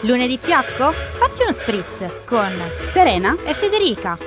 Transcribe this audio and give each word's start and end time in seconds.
Lunedì 0.00 0.38
fiacco? 0.38 0.92
Fatti 0.92 1.42
uno 1.42 1.52
spritz 1.52 2.04
con 2.26 2.52
Serena 2.90 3.36
e 3.44 3.54
Federica. 3.54 4.18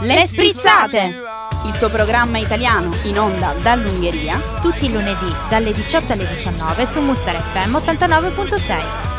Le 0.00 0.26
Sprizzate! 0.26 1.22
Il 1.64 1.78
tuo 1.78 1.88
programma 1.88 2.38
italiano 2.38 2.92
in 3.04 3.20
onda 3.20 3.54
dall'Ungheria 3.62 4.40
Tutti 4.60 4.86
i 4.86 4.92
lunedì 4.92 5.32
dalle 5.48 5.72
18 5.72 6.12
alle 6.12 6.26
19 6.26 6.86
su 6.86 7.00
Muster 7.00 7.36
FM 7.36 7.76
89.6. 7.76 9.11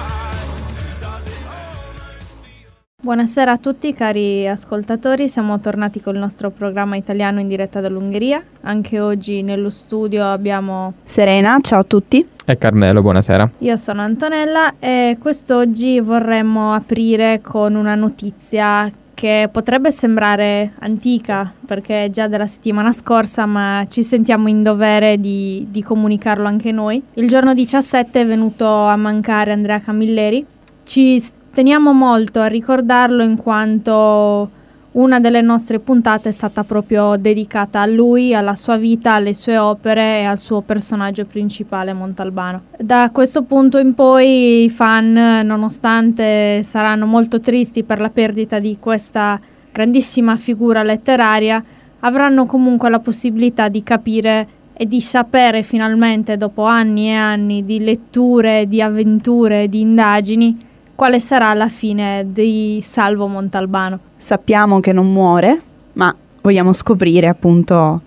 Buonasera 3.03 3.51
a 3.51 3.57
tutti 3.57 3.93
cari 3.93 4.47
ascoltatori, 4.47 5.27
siamo 5.27 5.59
tornati 5.59 5.99
col 5.99 6.15
nostro 6.15 6.51
programma 6.51 6.95
italiano 6.95 7.41
in 7.41 7.49
diretta 7.49 7.81
dall'Ungheria. 7.81 8.41
Anche 8.61 9.01
oggi 9.01 9.41
nello 9.41 9.69
studio 9.69 10.23
abbiamo 10.25 10.93
Serena, 11.03 11.57
ciao 11.59 11.81
a 11.81 11.83
tutti. 11.83 12.25
E 12.45 12.57
Carmelo, 12.57 13.01
buonasera. 13.01 13.51
io 13.57 13.75
sono 13.75 14.03
Antonella 14.03 14.75
e 14.79 15.17
quest'oggi 15.19 15.99
vorremmo 15.99 16.71
aprire 16.71 17.41
con 17.43 17.75
una 17.75 17.95
notizia 17.95 18.89
che 19.13 19.49
potrebbe 19.51 19.91
sembrare 19.91 20.71
antica 20.79 21.51
perché 21.65 22.05
è 22.05 22.09
già 22.09 22.29
della 22.29 22.47
settimana 22.47 22.93
scorsa, 22.93 23.45
ma 23.45 23.85
ci 23.89 24.01
sentiamo 24.01 24.47
in 24.47 24.63
dovere 24.63 25.19
di, 25.19 25.67
di 25.69 25.83
comunicarlo 25.83 26.47
anche 26.47 26.71
noi. 26.71 27.03
Il 27.15 27.27
giorno 27.27 27.53
17 27.53 28.21
è 28.21 28.25
venuto 28.25 28.65
a 28.65 28.95
mancare 28.95 29.51
Andrea 29.51 29.81
Camilleri. 29.81 30.45
Ci 30.85 31.21
teniamo 31.53 31.93
molto 31.93 32.39
a 32.39 32.47
ricordarlo 32.47 33.23
in 33.23 33.37
quanto 33.37 34.49
una 34.93 35.19
delle 35.19 35.41
nostre 35.41 35.79
puntate 35.79 36.29
è 36.29 36.31
stata 36.31 36.63
proprio 36.63 37.15
dedicata 37.15 37.81
a 37.81 37.85
lui, 37.85 38.35
alla 38.35 38.55
sua 38.55 38.77
vita, 38.77 39.13
alle 39.13 39.33
sue 39.33 39.57
opere 39.57 40.19
e 40.19 40.23
al 40.23 40.37
suo 40.37 40.61
personaggio 40.61 41.25
principale 41.25 41.93
Montalbano. 41.93 42.63
Da 42.77 43.09
questo 43.11 43.43
punto 43.43 43.77
in 43.79 43.93
poi 43.93 44.65
i 44.65 44.69
fan, 44.69 45.41
nonostante 45.43 46.61
saranno 46.63 47.05
molto 47.05 47.39
tristi 47.39 47.83
per 47.83 47.99
la 47.99 48.09
perdita 48.09 48.59
di 48.59 48.77
questa 48.79 49.39
grandissima 49.71 50.35
figura 50.35 50.83
letteraria, 50.83 51.63
avranno 52.01 52.45
comunque 52.45 52.89
la 52.89 52.99
possibilità 52.99 53.69
di 53.69 53.81
capire 53.81 54.47
e 54.73 54.85
di 54.87 55.01
sapere 55.01 55.63
finalmente, 55.63 56.37
dopo 56.37 56.63
anni 56.65 57.07
e 57.07 57.15
anni 57.15 57.63
di 57.63 57.79
letture, 57.79 58.67
di 58.67 58.81
avventure, 58.81 59.67
di 59.69 59.81
indagini, 59.81 60.57
quale 60.95 61.19
sarà 61.19 61.53
la 61.53 61.69
fine 61.69 62.25
di 62.27 62.81
Salvo 62.83 63.27
Montalbano. 63.27 63.99
Sappiamo 64.15 64.79
che 64.79 64.93
non 64.93 65.11
muore, 65.11 65.61
ma 65.93 66.15
vogliamo 66.41 66.73
scoprire 66.73 67.27
appunto 67.27 68.01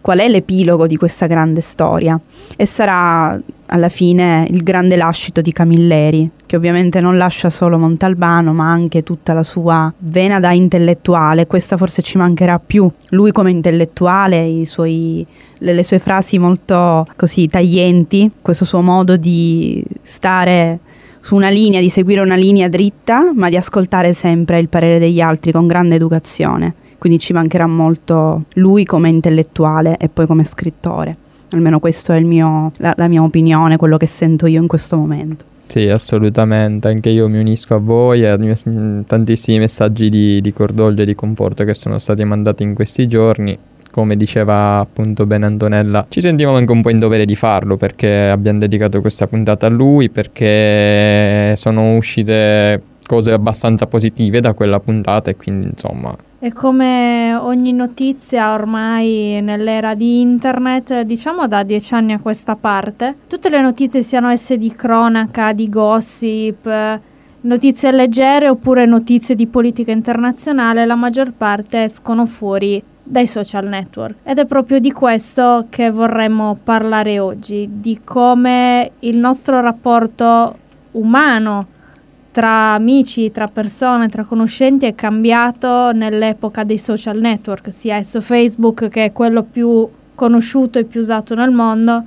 qual 0.00 0.18
è 0.18 0.28
l'epilogo 0.28 0.86
di 0.86 0.96
questa 0.96 1.26
grande 1.26 1.60
storia 1.60 2.20
e 2.56 2.66
sarà 2.66 3.40
alla 3.66 3.88
fine 3.88 4.46
il 4.50 4.62
grande 4.62 4.96
lascito 4.96 5.40
di 5.40 5.52
Camilleri, 5.52 6.30
che 6.44 6.56
ovviamente 6.56 7.00
non 7.00 7.16
lascia 7.16 7.48
solo 7.48 7.78
Montalbano, 7.78 8.52
ma 8.52 8.70
anche 8.70 9.02
tutta 9.02 9.32
la 9.32 9.42
sua 9.44 9.90
vena 9.98 10.40
da 10.40 10.52
intellettuale. 10.52 11.46
Questa 11.46 11.78
forse 11.78 12.02
ci 12.02 12.18
mancherà 12.18 12.58
più. 12.58 12.90
Lui 13.10 13.32
come 13.32 13.50
intellettuale, 13.50 14.64
suoi, 14.66 15.24
le, 15.58 15.72
le 15.72 15.82
sue 15.82 15.98
frasi 15.98 16.36
molto 16.36 17.06
così 17.16 17.48
taglienti, 17.48 18.30
questo 18.42 18.66
suo 18.66 18.82
modo 18.82 19.16
di 19.16 19.82
stare 20.02 20.80
su 21.22 21.36
una 21.36 21.50
linea, 21.50 21.80
di 21.80 21.88
seguire 21.88 22.20
una 22.20 22.34
linea 22.34 22.68
dritta, 22.68 23.30
ma 23.32 23.48
di 23.48 23.56
ascoltare 23.56 24.12
sempre 24.12 24.58
il 24.58 24.68
parere 24.68 24.98
degli 24.98 25.20
altri 25.20 25.52
con 25.52 25.68
grande 25.68 25.94
educazione. 25.94 26.74
Quindi 26.98 27.20
ci 27.20 27.32
mancherà 27.32 27.66
molto 27.68 28.44
lui 28.54 28.84
come 28.84 29.08
intellettuale 29.08 29.96
e 29.98 30.08
poi 30.08 30.26
come 30.26 30.42
scrittore. 30.42 31.16
Almeno 31.52 31.78
questa 31.78 32.16
è 32.16 32.20
mio, 32.20 32.72
la, 32.78 32.92
la 32.96 33.06
mia 33.06 33.22
opinione, 33.22 33.76
quello 33.76 33.96
che 33.96 34.06
sento 34.06 34.46
io 34.46 34.60
in 34.60 34.66
questo 34.66 34.96
momento. 34.96 35.44
Sì, 35.66 35.88
assolutamente, 35.88 36.88
anche 36.88 37.10
io 37.10 37.28
mi 37.28 37.38
unisco 37.38 37.74
a 37.74 37.78
voi 37.78 38.22
e 38.22 38.26
ai 38.26 38.38
mes- 38.38 39.04
tantissimi 39.06 39.58
messaggi 39.58 40.10
di, 40.10 40.40
di 40.40 40.52
cordoglio 40.52 41.02
e 41.02 41.06
di 41.06 41.14
conforto 41.14 41.64
che 41.64 41.72
sono 41.72 41.98
stati 41.98 42.24
mandati 42.24 42.64
in 42.64 42.74
questi 42.74 43.06
giorni. 43.06 43.56
Come 43.92 44.16
diceva 44.16 44.78
appunto 44.78 45.26
bene 45.26 45.44
Antonella, 45.44 46.06
ci 46.08 46.22
sentivamo 46.22 46.56
anche 46.56 46.72
un 46.72 46.80
po' 46.80 46.88
in 46.88 46.98
dovere 46.98 47.26
di 47.26 47.36
farlo 47.36 47.76
perché 47.76 48.30
abbiamo 48.30 48.58
dedicato 48.58 49.02
questa 49.02 49.26
puntata 49.26 49.66
a 49.66 49.68
lui, 49.68 50.08
perché 50.08 51.54
sono 51.56 51.96
uscite 51.96 52.82
cose 53.06 53.32
abbastanza 53.32 53.86
positive 53.86 54.40
da 54.40 54.54
quella 54.54 54.80
puntata 54.80 55.30
e 55.30 55.36
quindi 55.36 55.66
insomma. 55.66 56.16
E 56.38 56.52
come 56.54 57.34
ogni 57.34 57.74
notizia 57.74 58.54
ormai 58.54 59.40
nell'era 59.42 59.94
di 59.94 60.22
internet, 60.22 61.02
diciamo 61.02 61.46
da 61.46 61.62
dieci 61.62 61.92
anni 61.92 62.14
a 62.14 62.18
questa 62.18 62.56
parte, 62.56 63.14
tutte 63.28 63.50
le 63.50 63.60
notizie 63.60 64.00
siano 64.00 64.30
esse 64.30 64.56
di 64.56 64.72
cronaca, 64.72 65.52
di 65.52 65.68
gossip, 65.68 67.00
notizie 67.42 67.92
leggere 67.92 68.48
oppure 68.48 68.86
notizie 68.86 69.34
di 69.34 69.46
politica 69.46 69.92
internazionale, 69.92 70.86
la 70.86 70.94
maggior 70.94 71.32
parte 71.36 71.84
escono 71.84 72.24
fuori 72.24 72.82
dai 73.02 73.26
social 73.26 73.66
network. 73.66 74.16
Ed 74.22 74.38
è 74.38 74.46
proprio 74.46 74.78
di 74.78 74.92
questo 74.92 75.66
che 75.68 75.90
vorremmo 75.90 76.58
parlare 76.62 77.18
oggi, 77.18 77.68
di 77.70 78.00
come 78.04 78.92
il 79.00 79.16
nostro 79.16 79.60
rapporto 79.60 80.58
umano 80.92 81.66
tra 82.30 82.72
amici, 82.72 83.30
tra 83.30 83.46
persone, 83.46 84.08
tra 84.08 84.24
conoscenti 84.24 84.86
è 84.86 84.94
cambiato 84.94 85.92
nell'epoca 85.92 86.64
dei 86.64 86.78
social 86.78 87.18
network, 87.18 87.72
sia 87.72 87.96
esso 87.96 88.20
Facebook 88.20 88.88
che 88.88 89.06
è 89.06 89.12
quello 89.12 89.42
più 89.42 89.86
conosciuto 90.14 90.78
e 90.78 90.84
più 90.84 91.00
usato 91.00 91.34
nel 91.34 91.50
mondo, 91.50 92.02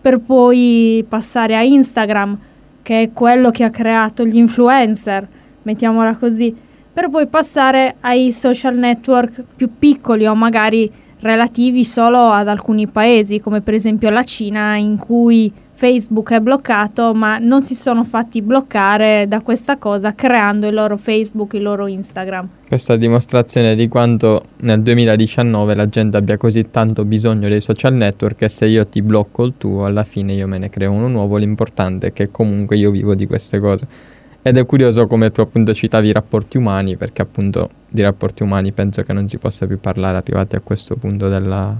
per 0.00 0.20
poi 0.20 1.04
passare 1.08 1.56
a 1.56 1.62
Instagram, 1.62 2.38
che 2.82 3.02
è 3.02 3.12
quello 3.12 3.50
che 3.50 3.64
ha 3.64 3.70
creato 3.70 4.24
gli 4.24 4.36
influencer, 4.36 5.26
mettiamola 5.62 6.14
così, 6.14 6.54
per 6.96 7.10
poi 7.10 7.26
passare 7.26 7.96
ai 8.00 8.32
social 8.32 8.74
network 8.74 9.44
più 9.54 9.68
piccoli 9.78 10.26
o 10.26 10.34
magari 10.34 10.90
relativi 11.20 11.84
solo 11.84 12.30
ad 12.30 12.48
alcuni 12.48 12.86
paesi, 12.86 13.38
come 13.38 13.60
per 13.60 13.74
esempio 13.74 14.08
la 14.08 14.22
Cina, 14.22 14.76
in 14.76 14.96
cui 14.96 15.52
Facebook 15.74 16.32
è 16.32 16.40
bloccato, 16.40 17.12
ma 17.12 17.36
non 17.36 17.60
si 17.60 17.74
sono 17.74 18.02
fatti 18.02 18.40
bloccare 18.40 19.26
da 19.28 19.42
questa 19.42 19.76
cosa 19.76 20.14
creando 20.14 20.68
il 20.68 20.72
loro 20.72 20.96
Facebook, 20.96 21.52
il 21.52 21.64
loro 21.64 21.86
Instagram. 21.86 22.48
questa 22.66 22.96
dimostrazione 22.96 23.74
di 23.74 23.88
quanto 23.88 24.44
nel 24.60 24.80
2019 24.80 25.74
la 25.74 25.86
gente 25.90 26.16
abbia 26.16 26.38
così 26.38 26.70
tanto 26.70 27.04
bisogno 27.04 27.50
dei 27.50 27.60
social 27.60 27.92
network 27.92 28.36
che 28.36 28.48
se 28.48 28.64
io 28.64 28.86
ti 28.86 29.02
blocco 29.02 29.44
il 29.44 29.52
tuo 29.58 29.84
alla 29.84 30.04
fine 30.04 30.32
io 30.32 30.46
me 30.46 30.56
ne 30.56 30.70
creo 30.70 30.92
uno 30.92 31.08
nuovo, 31.08 31.36
l'importante 31.36 32.06
è 32.06 32.12
che 32.14 32.30
comunque 32.30 32.78
io 32.78 32.90
vivo 32.90 33.14
di 33.14 33.26
queste 33.26 33.58
cose. 33.58 34.14
Ed 34.46 34.56
è 34.56 34.64
curioso 34.64 35.08
come 35.08 35.32
tu 35.32 35.40
appunto 35.40 35.74
citavi 35.74 36.06
i 36.06 36.12
rapporti 36.12 36.56
umani, 36.56 36.96
perché 36.96 37.20
appunto 37.20 37.68
di 37.88 38.00
rapporti 38.00 38.44
umani 38.44 38.70
penso 38.70 39.02
che 39.02 39.12
non 39.12 39.26
si 39.26 39.38
possa 39.38 39.66
più 39.66 39.80
parlare 39.80 40.18
arrivati 40.18 40.54
a 40.54 40.60
questo 40.60 40.94
punto 40.94 41.28
della, 41.28 41.76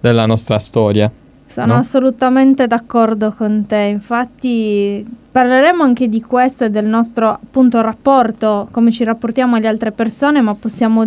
della 0.00 0.24
nostra 0.24 0.60
storia. 0.60 1.10
Sono 1.44 1.72
No? 1.72 1.78
assolutamente 1.80 2.68
d'accordo 2.68 3.34
con 3.36 3.64
te, 3.66 3.78
infatti 3.90 5.04
parleremo 5.32 5.82
anche 5.82 6.08
di 6.08 6.20
questo 6.20 6.66
e 6.66 6.70
del 6.70 6.86
nostro 6.86 7.30
appunto 7.30 7.80
rapporto, 7.80 8.68
come 8.70 8.92
ci 8.92 9.02
rapportiamo 9.02 9.56
alle 9.56 9.66
altre 9.66 9.90
persone, 9.90 10.40
ma 10.40 10.54
possiamo 10.54 11.04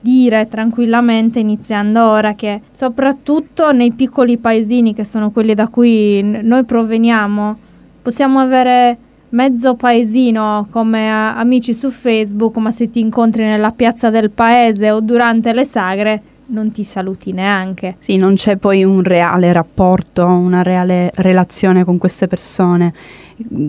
dire 0.00 0.48
tranquillamente 0.48 1.40
iniziando 1.40 2.02
ora 2.02 2.34
che 2.34 2.62
soprattutto 2.70 3.70
nei 3.70 3.92
piccoli 3.92 4.38
paesini 4.38 4.94
che 4.94 5.04
sono 5.04 5.30
quelli 5.30 5.52
da 5.52 5.68
cui 5.68 6.22
n- 6.22 6.40
noi 6.42 6.64
proveniamo, 6.64 7.58
possiamo 8.00 8.38
avere 8.38 8.96
mezzo 9.30 9.74
paesino 9.74 10.66
come 10.70 11.10
a- 11.10 11.36
amici 11.36 11.74
su 11.74 11.90
Facebook, 11.90 12.56
ma 12.56 12.70
se 12.70 12.90
ti 12.90 13.00
incontri 13.00 13.44
nella 13.44 13.70
piazza 13.70 14.10
del 14.10 14.30
paese 14.30 14.90
o 14.90 15.00
durante 15.00 15.52
le 15.52 15.64
sagre 15.64 16.22
non 16.48 16.70
ti 16.70 16.84
saluti 16.84 17.32
neanche. 17.32 17.96
Sì, 17.98 18.16
non 18.16 18.34
c'è 18.34 18.56
poi 18.56 18.84
un 18.84 19.02
reale 19.02 19.52
rapporto, 19.52 20.24
una 20.24 20.62
reale 20.62 21.10
relazione 21.16 21.84
con 21.84 21.98
queste 21.98 22.28
persone. 22.28 22.92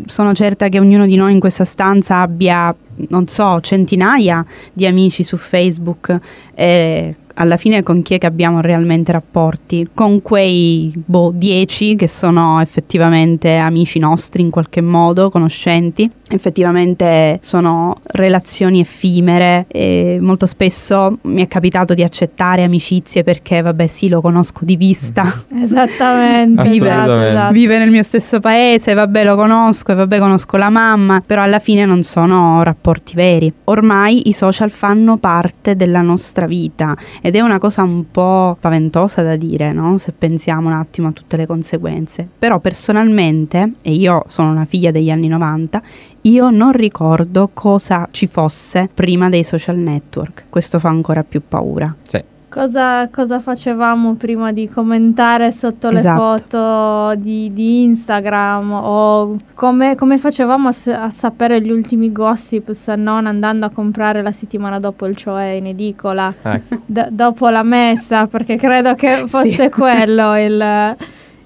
Sono 0.06 0.34
certa 0.34 0.70
che 0.70 0.80
ognuno 0.80 1.06
di 1.06 1.16
noi 1.16 1.34
in 1.34 1.40
questa 1.40 1.66
stanza 1.66 2.22
abbia, 2.22 2.74
non 3.10 3.28
so, 3.28 3.60
centinaia 3.62 4.46
di 4.72 4.86
amici 4.86 5.24
su 5.24 5.38
Facebook 5.38 6.20
e 6.54 7.16
alla 7.38 7.58
fine 7.58 7.84
con 7.84 8.02
chi 8.02 8.16
è 8.16 8.18
che 8.18 8.26
abbiamo 8.26 8.62
realmente 8.62 9.12
rapporti? 9.12 9.90
Con 9.94 10.22
quei 10.22 10.92
boh, 10.96 11.32
10 11.34 11.96
che 11.96 12.08
sono 12.08 12.60
effettivamente 12.62 13.56
amici 13.56 14.00
nostri 14.00 14.42
in 14.42 14.50
qualche 14.50 14.82
modo, 14.82 15.30
conoscenti. 15.30 16.10
Effettivamente 16.30 17.40
sono 17.42 17.96
relazioni 18.04 18.82
effimere 18.82 19.66
e 19.70 20.18
molto 20.20 20.46
spesso 20.46 21.20
mi 21.22 21.42
è 21.42 21.48
capitato 21.48 21.94
di 21.94 22.04
accettare 22.04 22.64
amicizie 22.64 23.24
perché 23.24 23.62
vabbè 23.62 23.88
sì 23.88 24.10
lo 24.10 24.20
conosco 24.20 24.66
di 24.66 24.76
vista, 24.76 25.24
Esattamente, 25.62 26.64
Vive- 26.64 27.30
esatto, 27.30 27.54
vive 27.54 27.78
nel 27.78 27.92
mio 27.92 28.04
stesso 28.04 28.40
paese, 28.40 28.94
vabbè 28.94 29.24
lo 29.24 29.36
conosco 29.36 29.92
e 29.92 29.96
vabbè 29.96 30.20
conosco 30.20 30.58
la 30.58 30.70
mamma, 30.70 31.22
però 31.26 31.44
alla 31.44 31.60
fine 31.60 31.86
non 31.86 32.04
sono 32.04 32.62
rapporti 32.64 33.16
veri. 33.16 33.52
Ormai 33.66 34.28
i 34.28 34.34
social 34.34 34.72
fanno 34.72 35.18
parte 35.18 35.76
della 35.76 36.02
nostra 36.02 36.46
vita 36.46 36.96
ed 37.28 37.36
è 37.36 37.42
una 37.42 37.58
cosa 37.58 37.84
un 37.84 38.10
po' 38.10 38.56
spaventosa 38.58 39.22
da 39.22 39.36
dire, 39.36 39.74
no? 39.74 39.98
Se 39.98 40.14
pensiamo 40.14 40.70
un 40.70 40.74
attimo 40.76 41.10
a 41.10 41.12
tutte 41.12 41.36
le 41.36 41.46
conseguenze. 41.46 42.26
Però 42.40 42.62
personalmente, 42.62 43.74
e 43.82 43.92
io 43.92 44.24
sono 44.28 44.52
una 44.52 44.64
figlia 44.64 44.92
degli 44.92 45.10
anni 45.10 45.28
90, 45.28 45.82
io 46.22 46.50
non 46.52 46.72
ricordo 46.72 47.50
cosa 47.52 48.08
ci 48.12 48.28
fosse 48.28 48.88
prima 48.94 49.28
dei 49.28 49.44
social 49.44 49.76
network. 49.76 50.46
Questo 50.48 50.80
fa 50.80 50.88
ancora 50.88 51.26
più 51.26 51.42
paura. 51.46 51.94
Sì. 52.02 52.24
Cosa, 52.50 53.10
cosa 53.10 53.42
facevamo 53.42 54.14
prima 54.16 54.54
di 54.54 54.70
commentare 54.70 55.52
sotto 55.52 55.90
le 55.90 55.98
Esatto. 55.98 56.22
foto 56.38 57.16
di, 57.20 57.52
di 57.52 57.84
Instagram 57.84 58.72
o 58.72 59.36
come, 59.54 59.96
come 59.96 60.18
facevamo 60.18 60.70
a, 60.70 60.74
a 61.04 61.10
sapere 61.10 61.60
gli 61.60 61.70
ultimi 61.70 62.10
gossip 62.14 62.72
se 62.72 62.96
non 62.96 63.26
andando 63.28 63.66
a 63.66 63.70
comprare 63.70 64.22
la 64.22 64.32
settimana 64.32 64.80
dopo 64.80 65.06
il 65.08 65.16
cioè 65.18 65.44
in 65.60 65.66
edicola 65.66 66.34
Ecco. 66.42 66.78
d- 66.86 67.10
dopo 67.10 67.50
la 67.50 67.64
messa 67.64 68.28
perché 68.28 68.56
credo 68.56 68.96
che 68.96 69.26
fosse 69.28 69.64
Sì. 69.64 69.70
quello 69.70 70.38
il, 70.40 70.96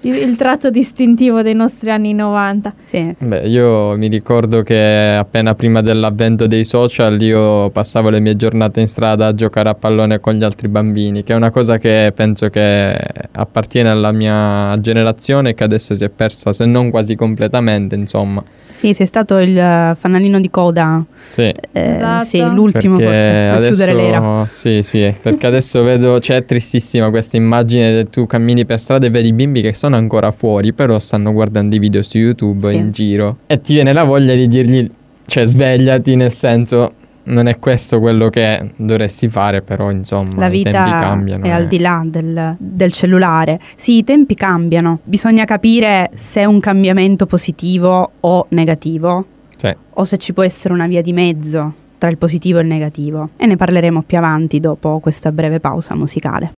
il- 0.01 0.15
il 0.15 0.35
tratto 0.35 0.69
distintivo 0.69 1.41
dei 1.41 1.53
nostri 1.53 1.89
anni 1.91 2.13
90 2.13 2.73
Sì. 2.79 3.13
Beh, 3.17 3.47
io 3.47 3.95
mi 3.97 4.07
ricordo 4.07 4.61
che 4.61 5.15
appena 5.17 5.53
prima 5.55 5.81
dell'avvento 5.81 6.47
dei 6.47 6.65
social 6.65 7.21
io 7.21 7.69
passavo 7.69 8.09
le 8.09 8.19
mie 8.19 8.35
giornate 8.35 8.79
in 8.81 8.87
strada 8.87 9.27
a 9.27 9.33
giocare 9.33 9.69
a 9.69 9.73
pallone 9.75 10.19
con 10.19 10.33
gli 10.33 10.43
altri 10.43 10.67
bambini, 10.67 11.23
che 11.23 11.33
è 11.33 11.35
una 11.35 11.51
cosa 11.51 11.77
che 11.77 12.11
penso 12.15 12.49
che 12.49 12.97
appartiene 13.31 13.89
alla 13.89 14.11
mia 14.11 14.75
generazione 14.79 15.49
e 15.49 15.53
che 15.53 15.63
adesso 15.63 15.93
si 15.95 16.03
è 16.03 16.09
persa, 16.09 16.51
se 16.53 16.65
non 16.65 16.89
quasi 16.89 17.15
completamente, 17.15 17.95
insomma. 17.95 18.43
Sì, 18.71 18.93
sei 18.93 19.05
stato 19.05 19.37
il 19.37 19.57
eh, 19.57 19.95
fanalino 19.97 20.39
di 20.39 20.49
coda, 20.49 21.03
Sì. 21.23 21.41
eh, 21.43 21.55
Esatto. 21.71 22.23
sì, 22.25 22.39
l'ultimo 22.39 22.95
perché 22.95 23.11
forse, 23.13 23.31
per 23.31 23.53
adesso, 23.55 23.83
chiudere 23.83 23.93
l'era. 23.93 24.47
Sì, 24.49 24.79
sì, 24.81 25.13
perché 25.21 25.45
adesso 25.47 25.83
vedo, 25.83 26.19
cioè 26.19 26.37
è 26.37 26.45
tristissima 26.45 27.09
questa 27.09 27.37
immagine 27.37 27.91
che 28.03 28.09
tu 28.09 28.25
cammini 28.25 28.65
per 28.65 28.79
strada 28.79 29.05
e 29.05 29.09
vedi 29.09 29.27
i 29.29 29.33
bimbi 29.33 29.61
che 29.61 29.73
sono 29.73 29.95
ancora 29.97 30.31
fuori, 30.31 30.73
però 30.73 30.97
stanno 30.99 31.31
guardando 31.33 31.75
i 31.75 31.79
video 31.79 32.01
su 32.01 32.17
YouTube 32.17 32.67
Sì. 32.67 32.75
in 32.75 32.91
giro 32.91 33.37
e 33.47 33.59
ti 33.61 33.73
viene 33.73 33.93
la 33.93 34.03
voglia 34.03 34.33
di 34.33 34.47
dirgli, 34.47 34.89
cioè 35.25 35.45
svegliati, 35.45 36.15
nel 36.15 36.31
senso 36.31 36.93
non 37.23 37.47
è 37.47 37.59
questo 37.59 37.99
quello 37.99 38.29
che 38.29 38.71
dovresti 38.75 39.29
fare, 39.29 39.61
però 39.61 39.91
insomma 39.91 40.35
La 40.35 40.47
i 40.47 40.63
tempi 40.63 40.69
vita 40.69 40.99
cambiano. 40.99 41.43
è 41.45 41.47
eh. 41.47 41.51
al 41.51 41.67
di 41.67 41.79
là 41.79 42.01
del, 42.05 42.55
del 42.57 42.91
cellulare. 42.91 43.59
Sì, 43.75 43.97
i 43.97 44.03
tempi 44.03 44.35
cambiano. 44.35 44.99
Bisogna 45.03 45.45
capire 45.45 46.09
se 46.15 46.41
è 46.41 46.45
un 46.45 46.59
cambiamento 46.59 47.25
positivo 47.25 48.11
o 48.19 48.45
negativo 48.49 49.25
Sì. 49.55 49.73
o 49.93 50.03
se 50.03 50.17
ci 50.17 50.33
può 50.33 50.43
essere 50.43 50.73
una 50.73 50.87
via 50.87 51.01
di 51.01 51.13
mezzo 51.13 51.73
tra 51.97 52.09
il 52.09 52.17
positivo 52.17 52.57
e 52.59 52.61
il 52.63 52.67
negativo. 52.67 53.29
E 53.37 53.45
ne 53.45 53.55
parleremo 53.55 54.01
più 54.01 54.17
avanti 54.17 54.59
dopo 54.59 54.99
questa 54.99 55.31
breve 55.31 55.59
pausa 55.59 55.93
musicale. 55.95 56.53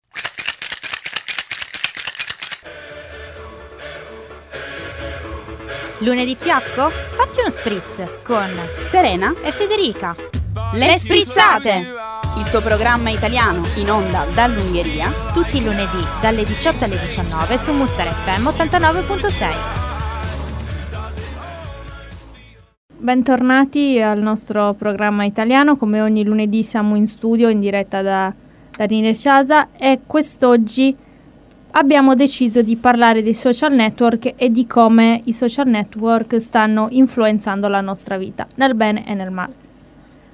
Lunedì 5.98 6.34
fiacco? 6.34 6.90
Fatti 7.14 7.40
uno 7.40 7.50
spritz 7.50 8.02
con 8.24 8.48
Serena, 8.88 9.34
e 9.42 9.52
Federica. 9.52 10.14
Le 10.74 10.98
sprizzate! 10.98 12.00
il 12.38 12.48
tuo 12.48 12.62
programma 12.62 13.10
italiano 13.10 13.62
in 13.76 13.90
onda 13.90 14.24
dall'Ungheria. 14.32 15.12
Tutti 15.34 15.58
i 15.58 15.62
lunedì 15.62 16.02
dalle 16.22 16.44
18 16.44 16.84
alle 16.84 16.98
19 16.98 17.58
su 17.58 17.72
Muster 17.72 18.06
FM 18.06 18.46
89.6. 18.46 19.54
Bentornati 22.96 24.00
al 24.00 24.22
nostro 24.22 24.72
programma 24.72 25.24
italiano, 25.24 25.76
come 25.76 26.00
ogni 26.00 26.24
lunedì 26.24 26.62
siamo 26.62 26.96
in 26.96 27.06
studio 27.06 27.50
in 27.50 27.60
diretta 27.60 28.00
da, 28.00 28.34
da 28.74 28.84
Nine 28.86 29.14
Ciasa 29.14 29.72
e 29.76 30.00
quest'oggi 30.06 30.96
abbiamo 31.72 32.14
deciso 32.14 32.62
di 32.62 32.76
parlare 32.76 33.22
dei 33.22 33.34
social 33.34 33.74
network 33.74 34.32
e 34.36 34.50
di 34.50 34.66
come 34.66 35.20
i 35.24 35.34
social 35.34 35.68
network 35.68 36.40
stanno 36.40 36.86
influenzando 36.90 37.68
la 37.68 37.82
nostra 37.82 38.16
vita, 38.16 38.46
nel 38.54 38.74
bene 38.74 39.06
e 39.06 39.12
nel 39.12 39.30
male. 39.30 39.61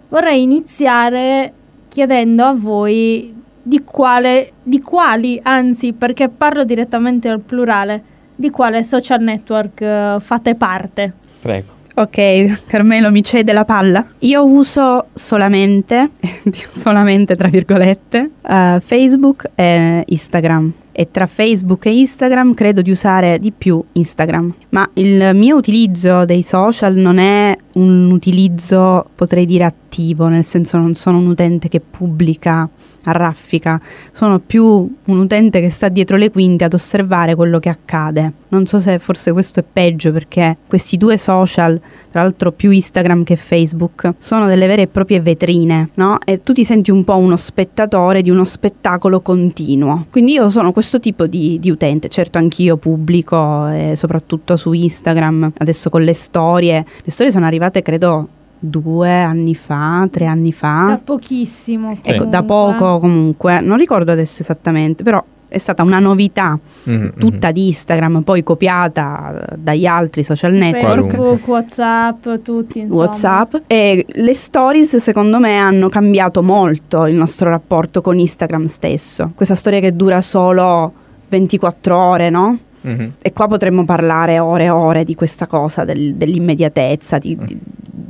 Vorrei 0.09 0.43
iniziare 0.43 1.53
chiedendo 1.89 2.45
a 2.45 2.55
voi 2.55 3.35
di 3.63 3.83
quale, 3.85 4.53
di 4.63 4.81
quali, 4.81 5.39
anzi 5.43 5.93
perché 5.93 6.29
parlo 6.29 6.65
direttamente 6.65 7.29
al 7.29 7.41
plurale, 7.41 8.03
di 8.35 8.51
quale 8.51 8.83
social 8.85 9.21
network 9.21 9.81
eh, 9.81 10.17
fate 10.21 10.55
parte. 10.55 11.13
Prego. 11.41 11.77
Ok, 11.99 12.63
Carmelo 12.69 13.11
mi 13.11 13.25
cede 13.25 13.53
la 13.53 13.65
palla. 13.65 14.07
Io 14.21 14.47
uso 14.47 15.07
solamente, 15.13 16.11
solamente 16.71 17.35
tra 17.35 17.49
virgolette, 17.49 18.31
eh, 18.41 18.79
Facebook 18.81 19.51
e 19.57 20.05
Instagram. 20.07 20.73
E 20.93 21.11
tra 21.11 21.27
Facebook 21.27 21.87
e 21.87 21.99
Instagram 21.99 22.55
credo 22.55 22.83
di 22.83 22.93
usare 22.93 23.41
di 23.41 23.51
più 23.51 23.83
Instagram. 23.93 24.55
Ma 24.69 24.89
il 24.95 25.31
mio 25.35 25.57
utilizzo 25.57 26.25
dei 26.25 26.45
social 26.45 26.95
non 26.95 27.19
è 27.19 27.57
un 27.75 28.13
utilizzo, 28.13 29.05
potrei 29.17 29.45
dire, 29.45 29.65
attivo, 29.65 29.88
nel 30.29 30.45
senso 30.45 30.77
non 30.79 30.95
sono 30.95 31.19
un 31.19 31.27
utente 31.27 31.69
che 31.69 31.81
pubblica 31.81 32.69
a 33.05 33.12
raffica, 33.12 33.81
sono 34.12 34.39
più 34.39 34.65
un 34.65 35.19
utente 35.19 35.61
che 35.61 35.71
sta 35.71 35.89
dietro 35.89 36.17
le 36.17 36.31
quinte 36.31 36.65
ad 36.65 36.75
osservare 36.75 37.35
quello 37.35 37.59
che 37.59 37.69
accade. 37.69 38.33
Non 38.49 38.67
so 38.67 38.81
se 38.81 38.99
forse 38.99 39.33
questo 39.33 39.61
è 39.61 39.65
peggio 39.71 40.12
perché 40.12 40.56
questi 40.67 40.97
due 40.97 41.17
social, 41.17 41.81
tra 42.11 42.23
l'altro 42.23 42.53
più 42.53 42.71
Instagram 42.71 43.23
che 43.25 43.37
Facebook, 43.37 44.11
sono 44.19 44.47
delle 44.47 44.67
vere 44.67 44.83
e 44.83 44.87
proprie 44.89 45.21
vetrine, 45.21 45.91
no? 45.95 46.19
E 46.25 46.43
tu 46.43 46.53
ti 46.53 46.65
senti 46.65 46.91
un 46.91 47.05
po' 47.05 47.17
uno 47.17 47.37
spettatore 47.37 48.23
di 48.23 48.31
uno 48.31 48.45
spettacolo 48.45 49.21
continuo. 49.21 50.06
Quindi 50.11 50.33
io 50.33 50.50
sono 50.50 50.73
questo 50.73 51.00
tipo 51.00 51.27
di, 51.27 51.59
di 51.59 51.71
utente, 51.71 52.09
certo 52.09 52.39
anch'io 52.39 52.77
pubblico, 52.77 53.69
eh, 53.69 53.95
soprattutto 53.97 54.56
su 54.56 54.73
Instagram, 54.73 55.53
adesso 55.59 55.89
con 55.89 56.03
le 56.03 56.15
storie. 56.15 56.85
Le 57.03 57.11
storie 57.11 57.33
sono 57.33 57.47
arrivate 57.47 57.83
credo 57.83 58.29
due 58.59 59.11
anni 59.23 59.55
fa, 59.55 60.07
tre 60.11 60.27
anni 60.27 60.53
fa. 60.53 60.87
Da 60.89 61.01
pochissimo. 61.03 61.97
Sì. 62.01 62.11
Ecco, 62.11 62.25
da 62.25 62.43
poco 62.43 62.99
comunque, 62.99 63.61
non 63.61 63.77
ricordo 63.77 64.13
adesso 64.13 64.43
esattamente, 64.43 65.03
però 65.03 65.23
è 65.51 65.57
stata 65.57 65.83
una 65.83 65.99
novità 65.99 66.59
Mhm, 66.83 67.13
tutta 67.19 67.51
di 67.53 67.67
Instagram, 67.67 68.21
poi 68.23 68.43
copiata 68.43 69.47
dagli 69.57 69.87
altri 69.87 70.23
social 70.23 70.53
network. 70.53 71.01
Facebook, 71.07 71.47
Whatsapp, 71.49 72.27
tutti 72.43 72.81
insomma. 72.81 73.05
WhatsApp 73.05 73.55
e 73.67 74.05
le 74.07 74.35
stories 74.35 74.97
secondo 74.97 75.39
me 75.39 75.57
hanno 75.57 75.89
cambiato 75.89 76.43
molto 76.43 77.07
il 77.07 77.15
nostro 77.15 77.49
rapporto 77.49 78.03
con 78.03 78.19
Instagram 78.19 78.67
stesso. 78.67 79.33
Questa 79.35 79.55
storia 79.55 79.81
che 79.81 79.97
dura 79.97 80.21
solo 80.21 80.93
24 81.29 81.97
ore, 81.97 82.29
no? 82.29 82.59
mhm, 82.83 82.93
mhm. 82.93 83.13
E 83.23 83.33
qua 83.33 83.47
potremmo 83.49 83.85
parlare 83.87 84.39
ore 84.39 84.65
e 84.65 84.71
ore 84.71 85.05
di 85.05 85.15
questa 85.15 85.47
cosa, 85.47 85.85
del- 85.87 86.15
dell'immediatezza, 86.15 87.17
di, 87.17 87.37
di- 87.43 87.59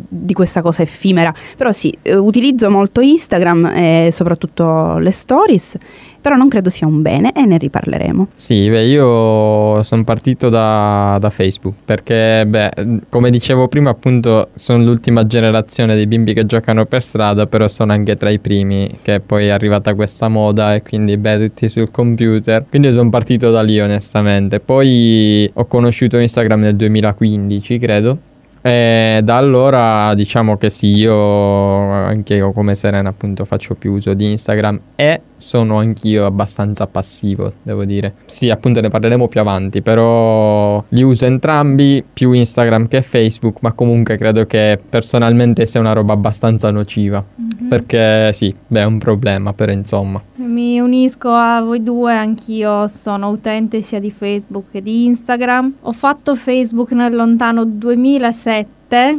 di 0.08 0.32
questa 0.32 0.62
cosa 0.62 0.82
effimera. 0.82 1.32
Però 1.56 1.70
sì, 1.70 1.96
eh, 2.02 2.16
utilizzo 2.16 2.70
molto 2.70 3.00
Instagram 3.00 3.66
e 3.74 4.08
soprattutto 4.10 4.98
le 4.98 5.10
stories, 5.10 5.76
però 6.20 6.36
non 6.36 6.48
credo 6.48 6.70
sia 6.70 6.86
un 6.86 7.02
bene 7.02 7.32
e 7.32 7.44
ne 7.44 7.58
riparleremo. 7.58 8.28
Sì, 8.34 8.68
beh, 8.68 8.86
io 8.86 9.82
sono 9.82 10.04
partito 10.04 10.48
da, 10.48 11.16
da 11.20 11.30
Facebook 11.30 11.76
perché, 11.84 12.44
beh, 12.46 12.70
come 13.08 13.30
dicevo 13.30 13.68
prima, 13.68 13.90
appunto, 13.90 14.48
sono 14.54 14.82
l'ultima 14.82 15.26
generazione 15.26 15.94
dei 15.94 16.06
bimbi 16.06 16.34
che 16.34 16.44
giocano 16.44 16.86
per 16.86 17.02
strada, 17.02 17.46
però 17.46 17.68
sono 17.68 17.92
anche 17.92 18.16
tra 18.16 18.30
i 18.30 18.38
primi 18.38 18.98
che 19.02 19.20
poi 19.20 19.46
è 19.46 19.50
arrivata 19.50 19.94
questa 19.94 20.28
moda 20.28 20.74
e 20.74 20.82
quindi, 20.82 21.16
beh, 21.16 21.46
tutti 21.46 21.68
sul 21.68 21.90
computer. 21.90 22.64
Quindi 22.68 22.92
sono 22.92 23.10
partito 23.10 23.50
da 23.50 23.62
lì, 23.62 23.78
onestamente. 23.80 24.60
Poi 24.60 25.48
ho 25.52 25.66
conosciuto 25.66 26.18
Instagram 26.18 26.60
nel 26.60 26.76
2015, 26.76 27.78
credo. 27.78 28.18
E 28.68 29.20
da 29.22 29.38
allora 29.38 30.12
diciamo 30.14 30.58
che 30.58 30.68
sì, 30.68 30.88
io 30.88 31.90
anche 31.90 32.34
io 32.34 32.52
come 32.52 32.74
Serena 32.74 33.08
appunto 33.08 33.46
faccio 33.46 33.74
più 33.74 33.92
uso 33.92 34.12
di 34.12 34.30
Instagram 34.30 34.78
e 34.94 35.20
sono 35.38 35.78
anch'io 35.78 36.26
abbastanza 36.26 36.86
passivo, 36.86 37.52
devo 37.62 37.84
dire. 37.84 38.14
Sì, 38.26 38.50
appunto 38.50 38.80
ne 38.80 38.88
parleremo 38.88 39.26
più 39.28 39.40
avanti, 39.40 39.80
però 39.82 40.84
li 40.88 41.02
uso 41.02 41.24
entrambi, 41.26 42.04
più 42.12 42.32
Instagram 42.32 42.86
che 42.88 43.00
Facebook, 43.02 43.58
ma 43.62 43.72
comunque 43.72 44.16
credo 44.18 44.44
che 44.46 44.78
personalmente 44.88 45.64
sia 45.66 45.80
una 45.80 45.92
roba 45.92 46.12
abbastanza 46.12 46.70
nociva, 46.70 47.24
Mhm. 47.34 47.68
perché 47.68 48.32
sì, 48.32 48.54
beh, 48.66 48.80
è 48.80 48.84
un 48.84 48.98
problema, 48.98 49.52
però 49.52 49.72
insomma. 49.72 50.22
Mi 50.36 50.80
unisco 50.80 51.30
a 51.30 51.60
voi 51.60 51.82
due, 51.82 52.14
anch'io 52.14 52.86
sono 52.88 53.28
utente 53.28 53.80
sia 53.82 54.00
di 54.00 54.10
Facebook 54.10 54.66
che 54.72 54.82
di 54.82 55.04
Instagram. 55.06 55.74
Ho 55.82 55.92
fatto 55.92 56.34
Facebook 56.34 56.92
nel 56.92 57.14
lontano 57.14 57.64
2007. 57.64 59.16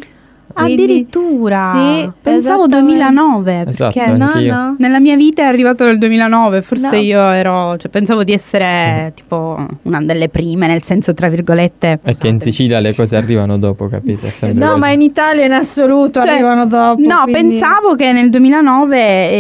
Quindi- 0.54 0.74
Addirittura. 0.84 1.72
Sì, 1.76 2.10
pensavo 2.22 2.66
esattamente. 2.66 2.94
2009, 2.96 3.66
Esatto, 3.68 4.00
perché 4.00 4.18
No, 4.18 4.32
no. 4.36 4.76
nella 4.80 5.00
mia 5.00 5.16
vita 5.16 5.44
è 5.44 5.46
arrivato 5.46 5.86
nel 5.86 5.98
2009, 5.98 6.62
forse 6.62 6.96
No. 6.96 7.02
io 7.02 7.20
ero, 7.30 7.78
cioè, 7.78 7.90
pensavo 7.90 8.24
di 8.24 8.34
essere 8.34 9.12
tipo 9.16 9.58
una 9.84 10.02
delle 10.02 10.30
prime, 10.30 10.68
nel 10.68 10.82
senso 10.84 11.14
tra 11.14 11.30
virgolette. 11.30 12.00
È 12.02 12.16
che 12.16 12.28
in 12.28 12.40
Sicilia 12.40 12.80
le 12.80 12.94
cose 12.96 13.16
arrivano 13.16 13.58
dopo, 13.58 13.88
capite? 13.88 14.28
No, 14.54 14.68
così. 14.72 14.80
ma 14.80 14.90
in 14.90 15.02
Italia 15.02 15.46
in 15.46 15.52
assoluto 15.54 16.20
Cioè, 16.22 16.32
arrivano 16.32 16.66
dopo. 16.66 17.00
No, 17.02 17.22
quindi- 17.24 17.32
pensavo 17.58 17.96
che 17.96 18.12
nel 18.12 18.30
2009 18.30 18.98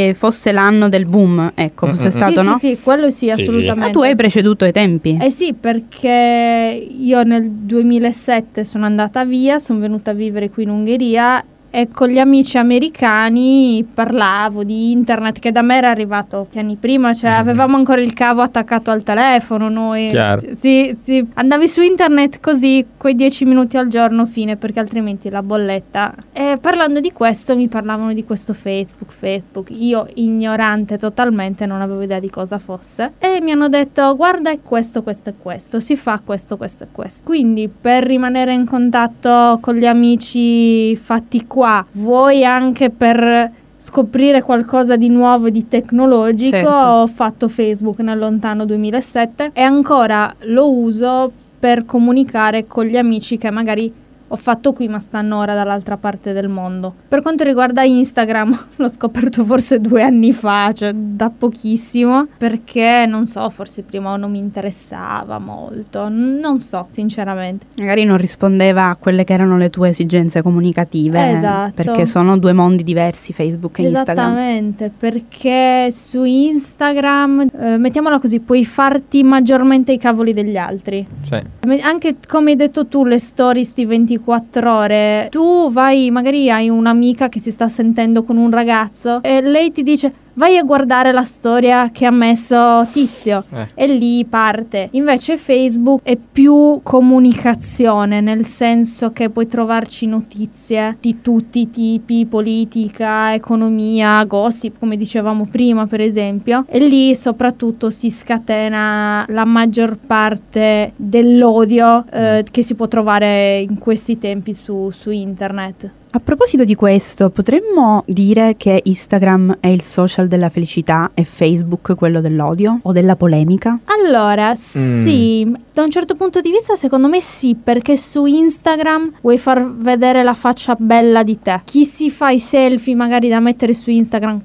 eh, 0.09 0.13
fosse 0.13 0.51
l'anno 0.51 0.89
del 0.89 1.05
boom, 1.05 1.51
ecco, 1.55 1.87
fosse 1.87 2.03
Mm-mm. 2.09 2.11
stato, 2.11 2.41
sì, 2.41 2.47
no? 2.47 2.57
Sì, 2.57 2.67
sì, 2.75 2.79
quello 2.83 3.09
sì, 3.09 3.29
Sì. 3.31 3.41
assolutamente. 3.41 3.79
Ma 3.87 3.89
tu 3.89 4.01
hai 4.01 4.15
preceduto 4.15 4.65
i 4.65 4.71
tempi. 4.71 5.17
Eh 5.21 5.31
sì, 5.31 5.53
perché 5.53 6.87
io 6.89 7.23
nel 7.23 7.49
2007 7.49 8.63
sono 8.63 8.85
andata 8.85 9.25
via, 9.25 9.59
sono 9.59 9.79
venuta 9.79 10.11
a 10.11 10.13
vivere 10.13 10.49
qui 10.49 10.63
in 10.63 10.69
Ungheria 10.69 10.97
dia 10.99 11.47
e 11.71 11.87
con 11.87 12.09
gli 12.09 12.19
amici 12.19 12.57
americani 12.57 13.87
parlavo 13.91 14.63
di 14.63 14.91
internet 14.91 15.39
che 15.39 15.51
da 15.51 15.61
me 15.61 15.77
era 15.77 15.89
arrivato 15.89 16.47
anni 16.55 16.75
prima, 16.75 17.13
cioè 17.13 17.31
avevamo 17.39 17.75
ancora 17.75 18.01
il 18.01 18.13
cavo 18.13 18.41
attaccato 18.41 18.91
al 18.91 19.03
telefono 19.03 19.69
noi. 19.69 20.07
Chiaro. 20.07 20.41
Sì, 20.53 20.95
sì, 21.01 21.25
andavi 21.33 21.67
su 21.67 21.81
internet 21.81 22.39
così, 22.39 22.85
quei 22.97 23.15
10 23.15 23.45
minuti 23.45 23.77
al 23.77 23.87
giorno 23.87 24.25
fine, 24.25 24.55
perché 24.55 24.79
altrimenti 24.79 25.29
la 25.29 25.41
bolletta. 25.41 26.13
E 26.31 26.57
parlando 26.59 26.99
di 26.99 27.11
questo 27.11 27.55
mi 27.55 27.67
parlavano 27.67 28.13
di 28.13 28.23
questo 28.23 28.53
Facebook, 28.53 29.11
Facebook. 29.11 29.69
Io 29.71 30.07
ignorante 30.15 30.97
totalmente, 30.97 31.65
non 31.65 31.81
avevo 31.81 32.01
idea 32.01 32.19
di 32.19 32.29
cosa 32.29 32.59
fosse 32.59 33.13
e 33.19 33.39
mi 33.41 33.51
hanno 33.51 33.69
detto 33.69 34.15
"Guarda, 34.15 34.49
è 34.51 34.59
questo, 34.61 35.03
questo 35.03 35.29
e 35.29 35.33
questo, 35.41 35.79
si 35.79 35.95
fa 35.95 36.21
questo, 36.23 36.57
questo 36.57 36.85
e 36.85 36.87
questo". 36.91 37.23
Quindi 37.25 37.69
per 37.69 38.03
rimanere 38.03 38.53
in 38.53 38.65
contatto 38.65 39.57
con 39.61 39.75
gli 39.75 39.85
amici 39.85 40.95
fatti 40.95 41.45
qua, 41.45 41.58
vuoi 41.93 42.43
anche 42.45 42.89
per 42.89 43.51
scoprire 43.77 44.41
qualcosa 44.41 44.97
di 44.97 45.07
nuovo 45.07 45.47
e 45.47 45.51
di 45.51 45.67
tecnologico, 45.67 46.51
Certo. 46.57 46.69
ho 46.69 47.07
fatto 47.07 47.47
Facebook 47.47 47.99
nel 47.99 48.17
lontano 48.17 48.65
2007 48.65 49.51
e 49.53 49.61
ancora 49.61 50.33
lo 50.41 50.69
uso 50.71 51.31
per 51.59 51.85
comunicare 51.85 52.67
con 52.67 52.85
gli 52.85 52.97
amici 52.97 53.37
che 53.37 53.49
magari 53.51 53.91
ho 54.31 54.35
fatto 54.35 54.73
qui 54.73 54.87
ma 54.87 54.99
stanno 54.99 55.37
ora 55.37 55.55
dall'altra 55.55 55.97
parte 55.97 56.33
del 56.33 56.47
mondo. 56.47 56.93
Per 57.07 57.21
quanto 57.21 57.43
riguarda 57.43 57.83
Instagram, 57.83 58.65
l'ho 58.77 58.89
scoperto 58.89 59.43
forse 59.43 59.79
due 59.79 60.03
anni 60.03 60.31
fa, 60.31 60.71
cioè 60.73 60.93
da 60.93 61.31
pochissimo, 61.35 62.27
perché 62.37 63.05
non 63.07 63.25
so, 63.25 63.49
forse 63.49 63.81
prima 63.81 64.15
non 64.15 64.31
mi 64.31 64.37
interessava 64.37 65.39
molto, 65.39 66.07
non 66.09 66.59
so 66.59 66.85
sinceramente. 66.89 67.65
Magari 67.77 68.03
non 68.03 68.17
rispondeva 68.17 68.89
a 68.89 68.95
quelle 68.95 69.23
che 69.23 69.33
erano 69.33 69.57
le 69.57 69.69
tue 69.69 69.89
esigenze 69.89 70.41
comunicative. 70.41 71.31
Esatto. 71.31 71.73
Perché 71.75 72.05
sono 72.05 72.37
due 72.37 72.53
mondi 72.53 72.83
diversi, 72.83 73.33
Facebook 73.33 73.79
e 73.79 73.83
Instagram. 73.83 74.25
Esattamente, 74.25 74.91
perché 74.95 75.89
su 75.91 76.23
Instagram, 76.23 77.49
eh, 77.59 77.77
mettiamola 77.77 78.19
così, 78.19 78.39
puoi 78.39 78.63
farti 78.63 79.23
maggiormente 79.23 79.91
i 79.91 79.97
cavoli 79.97 80.33
degli 80.33 80.57
altri. 80.57 81.05
Sì. 81.23 81.41
Anche 81.81 82.17
come 82.27 82.51
hai 82.51 82.55
detto 82.55 82.87
tu, 82.87 83.05
le 83.05 83.19
stories 83.19 83.73
di 83.73 83.85
24 83.85 84.18
ore, 84.67 85.27
tu 85.29 85.69
vai, 85.71 86.11
magari 86.11 86.49
hai 86.49 86.69
un'amica 86.69 87.29
che 87.29 87.39
si 87.39 87.51
sta 87.51 87.67
sentendo 87.67 88.23
con 88.23 88.37
un 88.37 88.51
ragazzo 88.51 89.21
e 89.23 89.41
lei 89.41 89.71
ti 89.71 89.83
dice 89.83 90.13
vai 90.33 90.57
a 90.57 90.63
guardare 90.63 91.11
la 91.11 91.23
storia 91.23 91.89
che 91.91 92.05
ha 92.05 92.11
messo 92.11 92.87
Tizio 92.91 93.43
Eh. 93.51 93.67
e 93.75 93.87
lì 93.87 94.25
parte. 94.25 94.89
Invece 94.91 95.37
Facebook 95.37 96.01
è 96.03 96.17
più 96.17 96.79
comunicazione, 96.83 98.21
nel 98.21 98.45
senso 98.45 99.11
che 99.11 99.29
puoi 99.29 99.47
trovarci 99.47 100.05
notizie 100.05 100.97
di 100.99 101.21
tutti 101.21 101.61
i 101.61 101.69
tipi, 101.69 102.25
politica, 102.25 103.33
economia, 103.33 104.23
gossip, 104.25 104.79
come 104.79 104.97
dicevamo 104.97 105.47
prima, 105.49 105.87
per 105.87 106.01
esempio. 106.01 106.65
E 106.67 106.79
lì 106.79 107.15
soprattutto 107.15 107.89
si 107.89 108.09
scatena 108.09 109.25
la 109.27 109.45
maggior 109.45 109.97
parte 109.97 110.93
dell'odio 110.95 112.05
eh, 112.11 112.45
che 112.49 112.61
si 112.63 112.75
può 112.75 112.87
trovare 112.87 113.59
in 113.59 113.77
questi 113.77 114.17
tempi 114.17 114.53
su, 114.53 114.89
su 114.91 115.09
internet. 115.11 115.89
A 116.11 116.19
proposito 116.19 116.63
di 116.63 116.73
questo, 116.73 117.29
potremmo 117.29 118.03
dire 118.07 118.55
che 118.57 118.81
Instagram 118.83 119.57
è 119.59 119.67
il 119.67 119.83
social 119.83 120.27
della 120.27 120.49
felicità 120.49 121.11
e 121.13 121.23
Facebook 121.23 121.95
quello 121.95 122.19
dell'odio 122.19 122.79
o 122.81 122.91
della 122.91 123.15
polemica? 123.15 123.77
Allora, 123.85 124.55
sì, 124.55 125.47
da 125.71 125.83
un 125.83 125.91
certo 125.91 126.15
punto 126.15 126.39
di 126.39 126.49
vista 126.49 126.75
secondo 126.75 127.07
me 127.07 127.21
sì, 127.21 127.55
perché 127.55 127.95
su 127.95 128.25
Instagram 128.25 129.11
vuoi 129.21 129.37
far 129.37 129.71
vedere 129.71 130.23
la 130.23 130.33
faccia 130.33 130.75
bella 130.79 131.21
di 131.21 131.39
te. 131.39 131.61
Chi 131.63 131.85
si 131.85 132.09
fa 132.09 132.31
i 132.31 132.39
selfie 132.39 132.95
magari 132.95 133.29
da 133.29 133.39
mettere 133.39 133.75
su 133.75 133.91
Instagram, 133.91 134.41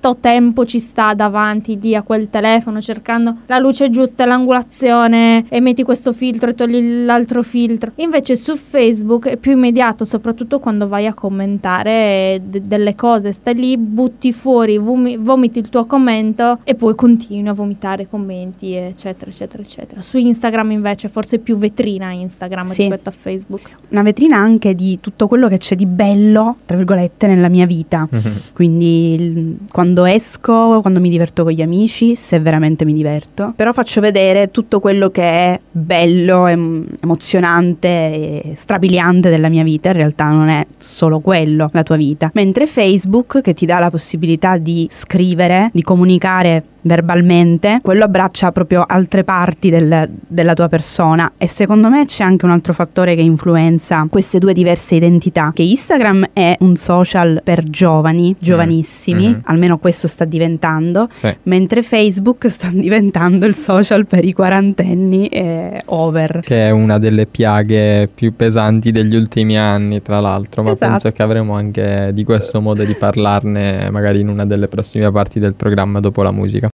quanto 0.00 0.20
tempo 0.20 0.64
ci 0.64 0.78
sta 0.78 1.12
davanti 1.12 1.78
lì 1.80 1.94
a 1.96 2.02
quel 2.02 2.30
telefono 2.30 2.80
cercando 2.80 3.38
la 3.46 3.58
luce 3.58 3.90
giusta, 3.90 4.24
l'angolazione 4.26 5.44
e 5.48 5.60
metti 5.60 5.82
questo 5.82 6.12
filtro 6.12 6.50
e 6.50 6.54
togli 6.54 7.04
l'altro 7.04 7.42
filtro. 7.42 7.90
Invece 7.96 8.36
su 8.36 8.54
Facebook 8.56 9.26
è 9.28 9.36
più 9.36 9.52
immediato, 9.52 10.04
soprattutto 10.04 10.60
quando 10.60 10.86
vai 10.86 11.06
a 11.06 11.14
commentare 11.14 12.40
de- 12.44 12.62
delle 12.66 12.94
cose, 12.94 13.32
stai 13.32 13.54
lì, 13.56 13.76
butti 13.76 14.32
fuori, 14.32 14.78
vomi- 14.78 15.16
vomiti 15.16 15.58
il 15.58 15.68
tuo 15.68 15.84
commento 15.84 16.58
e 16.62 16.74
poi 16.76 16.94
continui 16.94 17.48
a 17.48 17.52
vomitare 17.52 18.08
commenti, 18.08 18.74
eccetera, 18.74 19.30
eccetera, 19.30 19.62
eccetera. 19.62 20.00
Su 20.00 20.16
Instagram 20.18 20.70
invece 20.70 21.08
forse 21.08 21.36
è 21.36 21.38
più 21.40 21.56
vetrina 21.56 22.12
Instagram 22.12 22.66
Sì. 22.66 22.82
rispetto 22.82 23.08
a 23.08 23.12
Facebook. 23.12 23.62
Una 23.88 24.02
vetrina 24.02 24.36
anche 24.36 24.74
di 24.76 24.98
tutto 25.00 25.26
quello 25.26 25.48
che 25.48 25.58
c'è 25.58 25.74
di 25.74 25.86
bello, 25.86 26.56
tra 26.66 26.76
virgolette, 26.76 27.26
nella 27.26 27.48
mia 27.48 27.66
vita. 27.66 28.08
Quindi 28.52 29.14
il- 29.14 29.56
quando 29.72 29.86
esco, 30.04 30.80
quando 30.80 31.00
mi 31.00 31.10
diverto 31.10 31.44
con 31.44 31.52
gli 31.52 31.62
amici, 31.62 32.14
se 32.14 32.40
veramente 32.40 32.84
mi 32.84 32.92
diverto, 32.92 33.52
però 33.54 33.72
faccio 33.72 34.00
vedere 34.00 34.50
tutto 34.50 34.80
quello 34.80 35.10
che 35.10 35.22
è 35.22 35.60
bello, 35.70 36.46
em- 36.46 36.86
emozionante 37.00 37.88
e 37.88 38.52
strabiliante 38.54 39.30
della 39.30 39.48
mia 39.48 39.62
vita. 39.62 39.88
In 39.88 39.96
realtà 39.96 40.28
non 40.28 40.48
è 40.48 40.66
solo 40.76 41.20
quello 41.20 41.68
la 41.72 41.82
tua 41.82 41.96
vita. 41.96 42.30
Mentre 42.34 42.66
Facebook, 42.66 43.40
che 43.40 43.54
ti 43.54 43.66
dà 43.66 43.78
la 43.78 43.90
possibilità 43.90 44.56
di 44.56 44.86
scrivere, 44.90 45.70
di 45.72 45.82
comunicare 45.82 46.64
verbalmente, 46.88 47.78
quello 47.82 48.02
abbraccia 48.04 48.50
proprio 48.50 48.82
altre 48.84 49.22
parti 49.22 49.70
del- 49.70 50.08
della 50.26 50.54
tua 50.54 50.68
persona 50.68 51.32
e 51.38 51.46
secondo 51.46 51.88
me 51.88 52.04
c'è 52.06 52.24
anche 52.24 52.44
un 52.44 52.50
altro 52.50 52.72
fattore 52.72 53.14
che 53.14 53.20
influenza 53.20 54.04
queste 54.10 54.38
due 54.40 54.52
diverse 54.52 54.96
identità, 54.96 55.52
che 55.54 55.62
Instagram 55.62 56.30
è 56.32 56.56
un 56.60 56.74
social 56.74 57.40
per 57.44 57.62
giovani, 57.64 58.34
giovanissimi, 58.38 59.28
Mhm. 59.28 59.40
almeno 59.44 59.78
questo 59.78 60.08
sta 60.08 60.24
diventando, 60.24 61.08
Sì. 61.14 61.32
mentre 61.44 61.82
Facebook 61.82 62.48
sta 62.50 62.68
diventando 62.72 63.46
il 63.46 63.54
social 63.54 64.06
per 64.06 64.24
i 64.24 64.32
quarantenni 64.32 65.28
e 65.28 65.82
over. 65.86 66.40
Che 66.42 66.66
è 66.66 66.70
una 66.70 66.98
delle 66.98 67.26
piaghe 67.26 68.08
più 68.12 68.34
pesanti 68.34 68.90
degli 68.90 69.14
ultimi 69.14 69.56
anni, 69.58 70.00
tra 70.02 70.18
l'altro, 70.20 70.62
ma 70.62 70.72
Esatto. 70.72 70.90
penso 70.90 71.12
che 71.12 71.22
avremo 71.22 71.54
anche 71.54 72.10
di 72.14 72.24
questo 72.24 72.60
modo 72.60 72.84
di 72.84 72.94
parlarne 72.94 73.90
magari 73.90 74.20
in 74.20 74.28
una 74.28 74.46
delle 74.46 74.68
prossime 74.68 75.10
parti 75.10 75.38
del 75.38 75.54
programma 75.54 76.00
dopo 76.00 76.22
la 76.22 76.32
musica. 76.32 76.68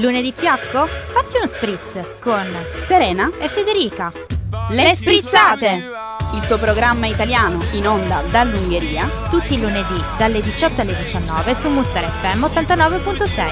Lunedì 0.00 0.32
fiacco? 0.34 0.86
Fatti 0.86 1.36
uno 1.36 1.46
spritz 1.46 2.00
con 2.20 2.46
Serena, 2.86 3.30
e 3.38 3.48
Federica. 3.48 4.10
Le 4.70 4.94
sprizzate! 4.94 5.98
il 6.32 6.46
tuo 6.46 6.56
programma 6.58 7.06
italiano 7.06 7.58
in 7.72 7.86
onda 7.86 8.22
dall'Ungheria. 8.30 9.06
Tutti 9.28 9.54
i 9.54 9.60
lunedì 9.60 10.00
dalle 10.16 10.40
18 10.40 10.80
alle 10.80 10.96
19 10.96 11.54
su 11.54 11.68
Muster 11.68 12.04
FM 12.04 12.44
89.6. 12.44 13.42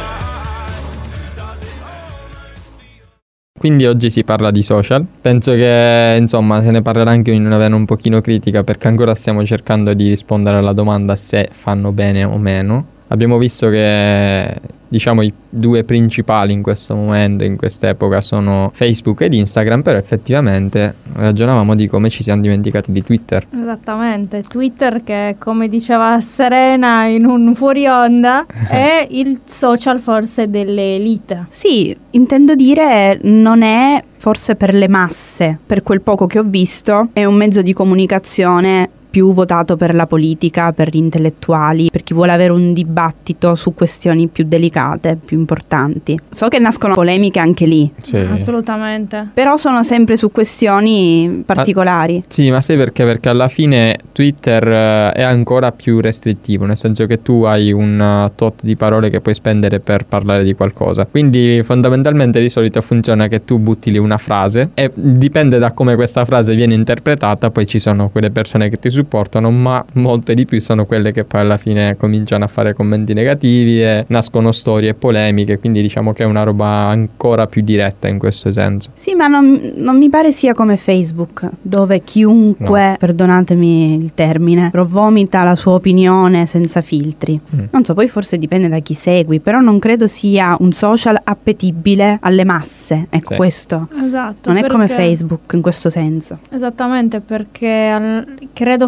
Quindi 3.58 3.84
oggi 3.84 4.10
si 4.10 4.24
parla 4.24 4.50
di 4.50 4.62
social. 4.62 5.04
Penso 5.20 5.52
che 5.52 6.16
insomma 6.18 6.62
se 6.62 6.70
ne 6.70 6.80
parlerà 6.80 7.10
anche 7.10 7.32
in 7.32 7.44
una 7.44 7.58
vena 7.58 7.76
un 7.76 7.84
pochino 7.84 8.22
critica 8.22 8.64
perché 8.64 8.88
ancora 8.88 9.14
stiamo 9.14 9.44
cercando 9.44 9.92
di 9.92 10.08
rispondere 10.08 10.56
alla 10.56 10.72
domanda 10.72 11.14
se 11.14 11.50
fanno 11.52 11.92
bene 11.92 12.24
o 12.24 12.38
meno. 12.38 12.96
Abbiamo 13.08 13.38
visto 13.38 13.68
che 13.68 14.60
diciamo 14.88 15.22
i 15.22 15.32
due 15.48 15.84
principali 15.84 16.52
in 16.52 16.62
questo 16.62 16.94
momento, 16.94 17.44
in 17.44 17.56
quest'epoca, 17.56 18.20
sono 18.20 18.70
Facebook 18.72 19.20
ed 19.20 19.34
Instagram, 19.34 19.82
però 19.82 19.98
effettivamente 19.98 20.96
ragionavamo 21.12 21.74
di 21.74 21.86
come 21.86 22.08
ci 22.08 22.22
siamo 22.22 22.40
dimenticati 22.40 22.90
di 22.90 23.02
Twitter. 23.02 23.46
Esattamente, 23.54 24.42
Twitter 24.42 25.02
che 25.04 25.36
come 25.38 25.68
diceva 25.68 26.20
Serena 26.20 27.04
in 27.04 27.26
un 27.26 27.54
fuori 27.54 27.86
onda 27.86 28.46
è 28.68 29.06
il 29.10 29.40
social 29.44 30.00
forse 30.00 30.48
delle 30.48 30.96
elite. 30.96 31.46
Sì, 31.48 31.96
intendo 32.10 32.54
dire 32.54 33.18
non 33.22 33.62
è 33.62 34.02
forse 34.16 34.56
per 34.56 34.74
le 34.74 34.88
masse, 34.88 35.58
per 35.64 35.82
quel 35.82 36.00
poco 36.00 36.26
che 36.26 36.38
ho 36.38 36.44
visto, 36.44 37.10
è 37.12 37.24
un 37.24 37.34
mezzo 37.34 37.62
di 37.62 37.72
comunicazione 37.72 38.90
più 39.08 39.32
votato 39.32 39.76
per 39.76 39.94
la 39.94 40.06
politica, 40.06 40.72
per 40.72 40.90
gli 40.90 40.96
intellettuali, 40.96 41.88
per 41.90 42.02
chi 42.02 42.14
vuole 42.14 42.32
avere 42.32 42.52
un 42.52 42.72
dibattito 42.72 43.54
su 43.54 43.74
questioni 43.74 44.28
più 44.28 44.44
delicate, 44.46 45.18
più 45.22 45.38
importanti. 45.38 46.18
So 46.28 46.48
che 46.48 46.58
nascono 46.58 46.94
polemiche 46.94 47.38
anche 47.38 47.66
lì. 47.66 47.90
Sì. 48.00 48.16
Assolutamente. 48.16 49.28
Però 49.32 49.56
sono 49.56 49.82
sempre 49.82 50.16
su 50.16 50.30
questioni 50.30 51.42
particolari. 51.44 52.22
Sì, 52.26 52.50
ma 52.50 52.60
sai 52.60 52.76
perché? 52.76 53.04
Perché 53.04 53.28
alla 53.28 53.48
fine 53.48 53.96
Twitter 54.12 54.66
eh, 54.66 55.12
è 55.12 55.22
ancora 55.22 55.72
più 55.72 56.00
restrittivo, 56.00 56.64
nel 56.66 56.76
senso 56.76 57.06
che 57.06 57.22
tu 57.22 57.42
hai 57.42 57.72
un 57.72 57.98
uh, 57.98 58.32
tot 58.34 58.62
di 58.62 58.76
parole 58.76 59.10
che 59.10 59.20
puoi 59.20 59.34
spendere 59.34 59.80
per 59.80 60.06
parlare 60.06 60.44
di 60.44 60.54
qualcosa. 60.54 61.06
Quindi 61.06 61.60
fondamentalmente 61.62 62.40
di 62.40 62.48
solito 62.48 62.80
funziona 62.80 63.26
che 63.26 63.44
tu 63.44 63.58
butti 63.58 63.90
lì 63.90 63.98
una 63.98 64.18
frase 64.18 64.70
e 64.74 64.90
dipende 64.94 65.58
da 65.58 65.72
come 65.72 65.94
questa 65.94 66.24
frase 66.24 66.54
viene 66.54 66.74
interpretata, 66.74 67.50
poi 67.50 67.66
ci 67.66 67.78
sono 67.78 68.10
quelle 68.10 68.30
persone 68.30 68.68
che 68.68 68.76
ti 68.76 68.90
supportano, 68.98 69.50
ma 69.50 69.84
molte 69.94 70.34
di 70.34 70.44
più 70.44 70.60
sono 70.60 70.84
quelle 70.86 71.12
che 71.12 71.24
poi 71.24 71.40
alla 71.40 71.56
fine 71.56 71.96
cominciano 71.96 72.44
a 72.44 72.48
fare 72.48 72.74
commenti 72.74 73.14
negativi 73.14 73.80
e 73.82 74.04
nascono 74.08 74.50
storie 74.52 74.94
polemiche, 74.94 75.58
quindi 75.58 75.80
diciamo 75.82 76.12
che 76.12 76.24
è 76.24 76.26
una 76.26 76.42
roba 76.42 76.66
ancora 76.66 77.46
più 77.46 77.62
diretta 77.62 78.08
in 78.08 78.18
questo 78.18 78.52
senso. 78.52 78.90
Sì, 78.94 79.14
ma 79.14 79.28
non, 79.28 79.58
non 79.76 79.96
mi 79.98 80.08
pare 80.08 80.32
sia 80.32 80.52
come 80.54 80.76
Facebook, 80.76 81.48
dove 81.62 82.00
chiunque, 82.00 82.66
No. 82.90 82.96
perdonatemi 82.98 83.94
il 84.02 84.14
termine, 84.14 84.70
però 84.70 84.84
vomita 84.84 85.42
la 85.44 85.54
sua 85.54 85.72
opinione 85.74 86.46
senza 86.46 86.80
filtri. 86.80 87.40
Mm. 87.54 87.64
Non 87.70 87.84
so, 87.84 87.94
poi 87.94 88.08
forse 88.08 88.36
dipende 88.38 88.68
da 88.68 88.78
chi 88.80 88.94
segui, 88.94 89.38
però 89.40 89.60
non 89.60 89.78
credo 89.78 90.06
sia 90.06 90.56
un 90.58 90.72
social 90.72 91.18
appetibile 91.22 92.18
alle 92.20 92.44
masse. 92.44 93.06
Ecco 93.10 93.30
Sì. 93.32 93.36
questo. 93.36 93.88
Esatto. 94.04 94.50
Non 94.52 94.62
è 94.62 94.66
come 94.66 94.88
Facebook 94.88 95.52
in 95.52 95.60
questo 95.62 95.90
senso. 95.90 96.38
Esattamente, 96.50 97.20
perché 97.20 97.68
al- 97.88 98.26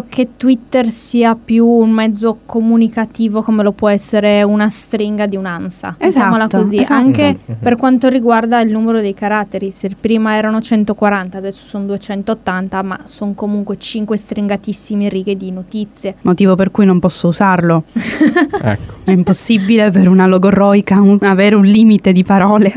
che 0.07 0.29
Twitter 0.37 0.89
sia 0.89 1.35
più 1.35 1.65
un 1.65 1.91
mezzo 1.91 2.39
comunicativo 2.45 3.41
come 3.41 3.63
lo 3.63 3.71
può 3.71 3.89
essere 3.89 4.43
una 4.43 4.69
stringa 4.69 5.25
di 5.25 5.35
un'ansa. 5.35 5.95
Esatto, 5.97 6.57
così, 6.57 6.77
esatto. 6.77 6.93
anche 6.93 7.37
Mhm. 7.45 7.55
per 7.59 7.75
quanto 7.75 8.07
riguarda 8.07 8.59
il 8.61 8.71
numero 8.71 9.01
dei 9.01 9.13
caratteri. 9.13 9.71
Se 9.71 9.89
prima 9.99 10.35
erano 10.35 10.61
140, 10.61 11.37
adesso 11.37 11.63
sono 11.65 11.85
280, 11.85 12.81
ma 12.81 12.99
sono 13.05 13.33
comunque 13.33 13.77
5 13.77 14.17
stringatissime 14.17 15.09
righe 15.09 15.35
di 15.35 15.51
notizie. 15.51 16.15
Motivo 16.21 16.55
per 16.55 16.71
cui 16.71 16.85
non 16.85 16.99
posso 16.99 17.27
usarlo. 17.27 17.83
Ecco. 18.63 18.93
È 19.05 19.11
impossibile 19.11 19.89
per 19.91 20.07
una 20.07 20.27
logorroica 20.27 21.01
un- 21.01 21.17
avere 21.21 21.55
un 21.55 21.63
limite 21.63 22.11
di 22.11 22.23
parole. 22.23 22.71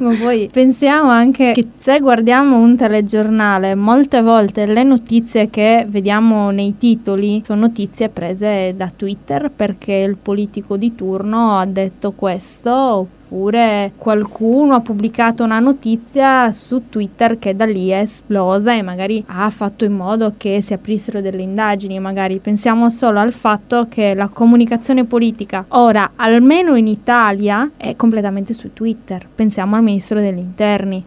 Ma 0.00 0.14
poi 0.20 0.48
pensiamo 0.50 1.10
anche 1.10 1.52
che 1.52 1.68
se 1.74 2.00
guardiamo 2.00 2.58
un 2.58 2.76
telegiornale, 2.76 3.74
molte 3.74 4.22
volte 4.22 4.66
le 4.66 4.82
notizie 4.82 5.50
che 5.50 5.84
vediamo 5.88 6.50
nei 6.50 6.76
titoli 6.78 7.42
sono 7.44 7.60
notizie 7.60 8.08
prese 8.08 8.74
da 8.76 8.90
Twitter 8.94 9.50
perché 9.54 9.92
il 9.94 10.16
politico 10.16 10.76
di 10.76 10.94
turno 10.94 11.58
ha 11.58 11.66
detto 11.66 12.12
questo 12.12 13.20
oppure 13.32 13.92
qualcuno 13.96 14.74
ha 14.74 14.80
pubblicato 14.80 15.42
una 15.42 15.58
notizia 15.58 16.52
su 16.52 16.90
Twitter 16.90 17.38
che 17.38 17.56
da 17.56 17.64
lì 17.64 17.88
è 17.88 18.00
esplosa 18.00 18.74
e 18.74 18.82
magari 18.82 19.24
ha 19.26 19.48
fatto 19.48 19.86
in 19.86 19.94
modo 19.94 20.34
che 20.36 20.60
si 20.60 20.74
aprissero 20.74 21.22
delle 21.22 21.40
indagini, 21.40 21.98
magari 21.98 22.40
pensiamo 22.40 22.90
solo 22.90 23.20
al 23.20 23.32
fatto 23.32 23.86
che 23.88 24.12
la 24.14 24.28
comunicazione 24.28 25.04
politica 25.06 25.64
ora, 25.68 26.12
almeno 26.16 26.74
in 26.74 26.86
Italia, 26.86 27.70
è 27.78 27.96
completamente 27.96 28.52
su 28.52 28.74
Twitter. 28.74 29.26
Pensiamo 29.34 29.76
al 29.76 29.82
ministro 29.82 30.20
degli 30.20 30.38
interni 30.38 31.02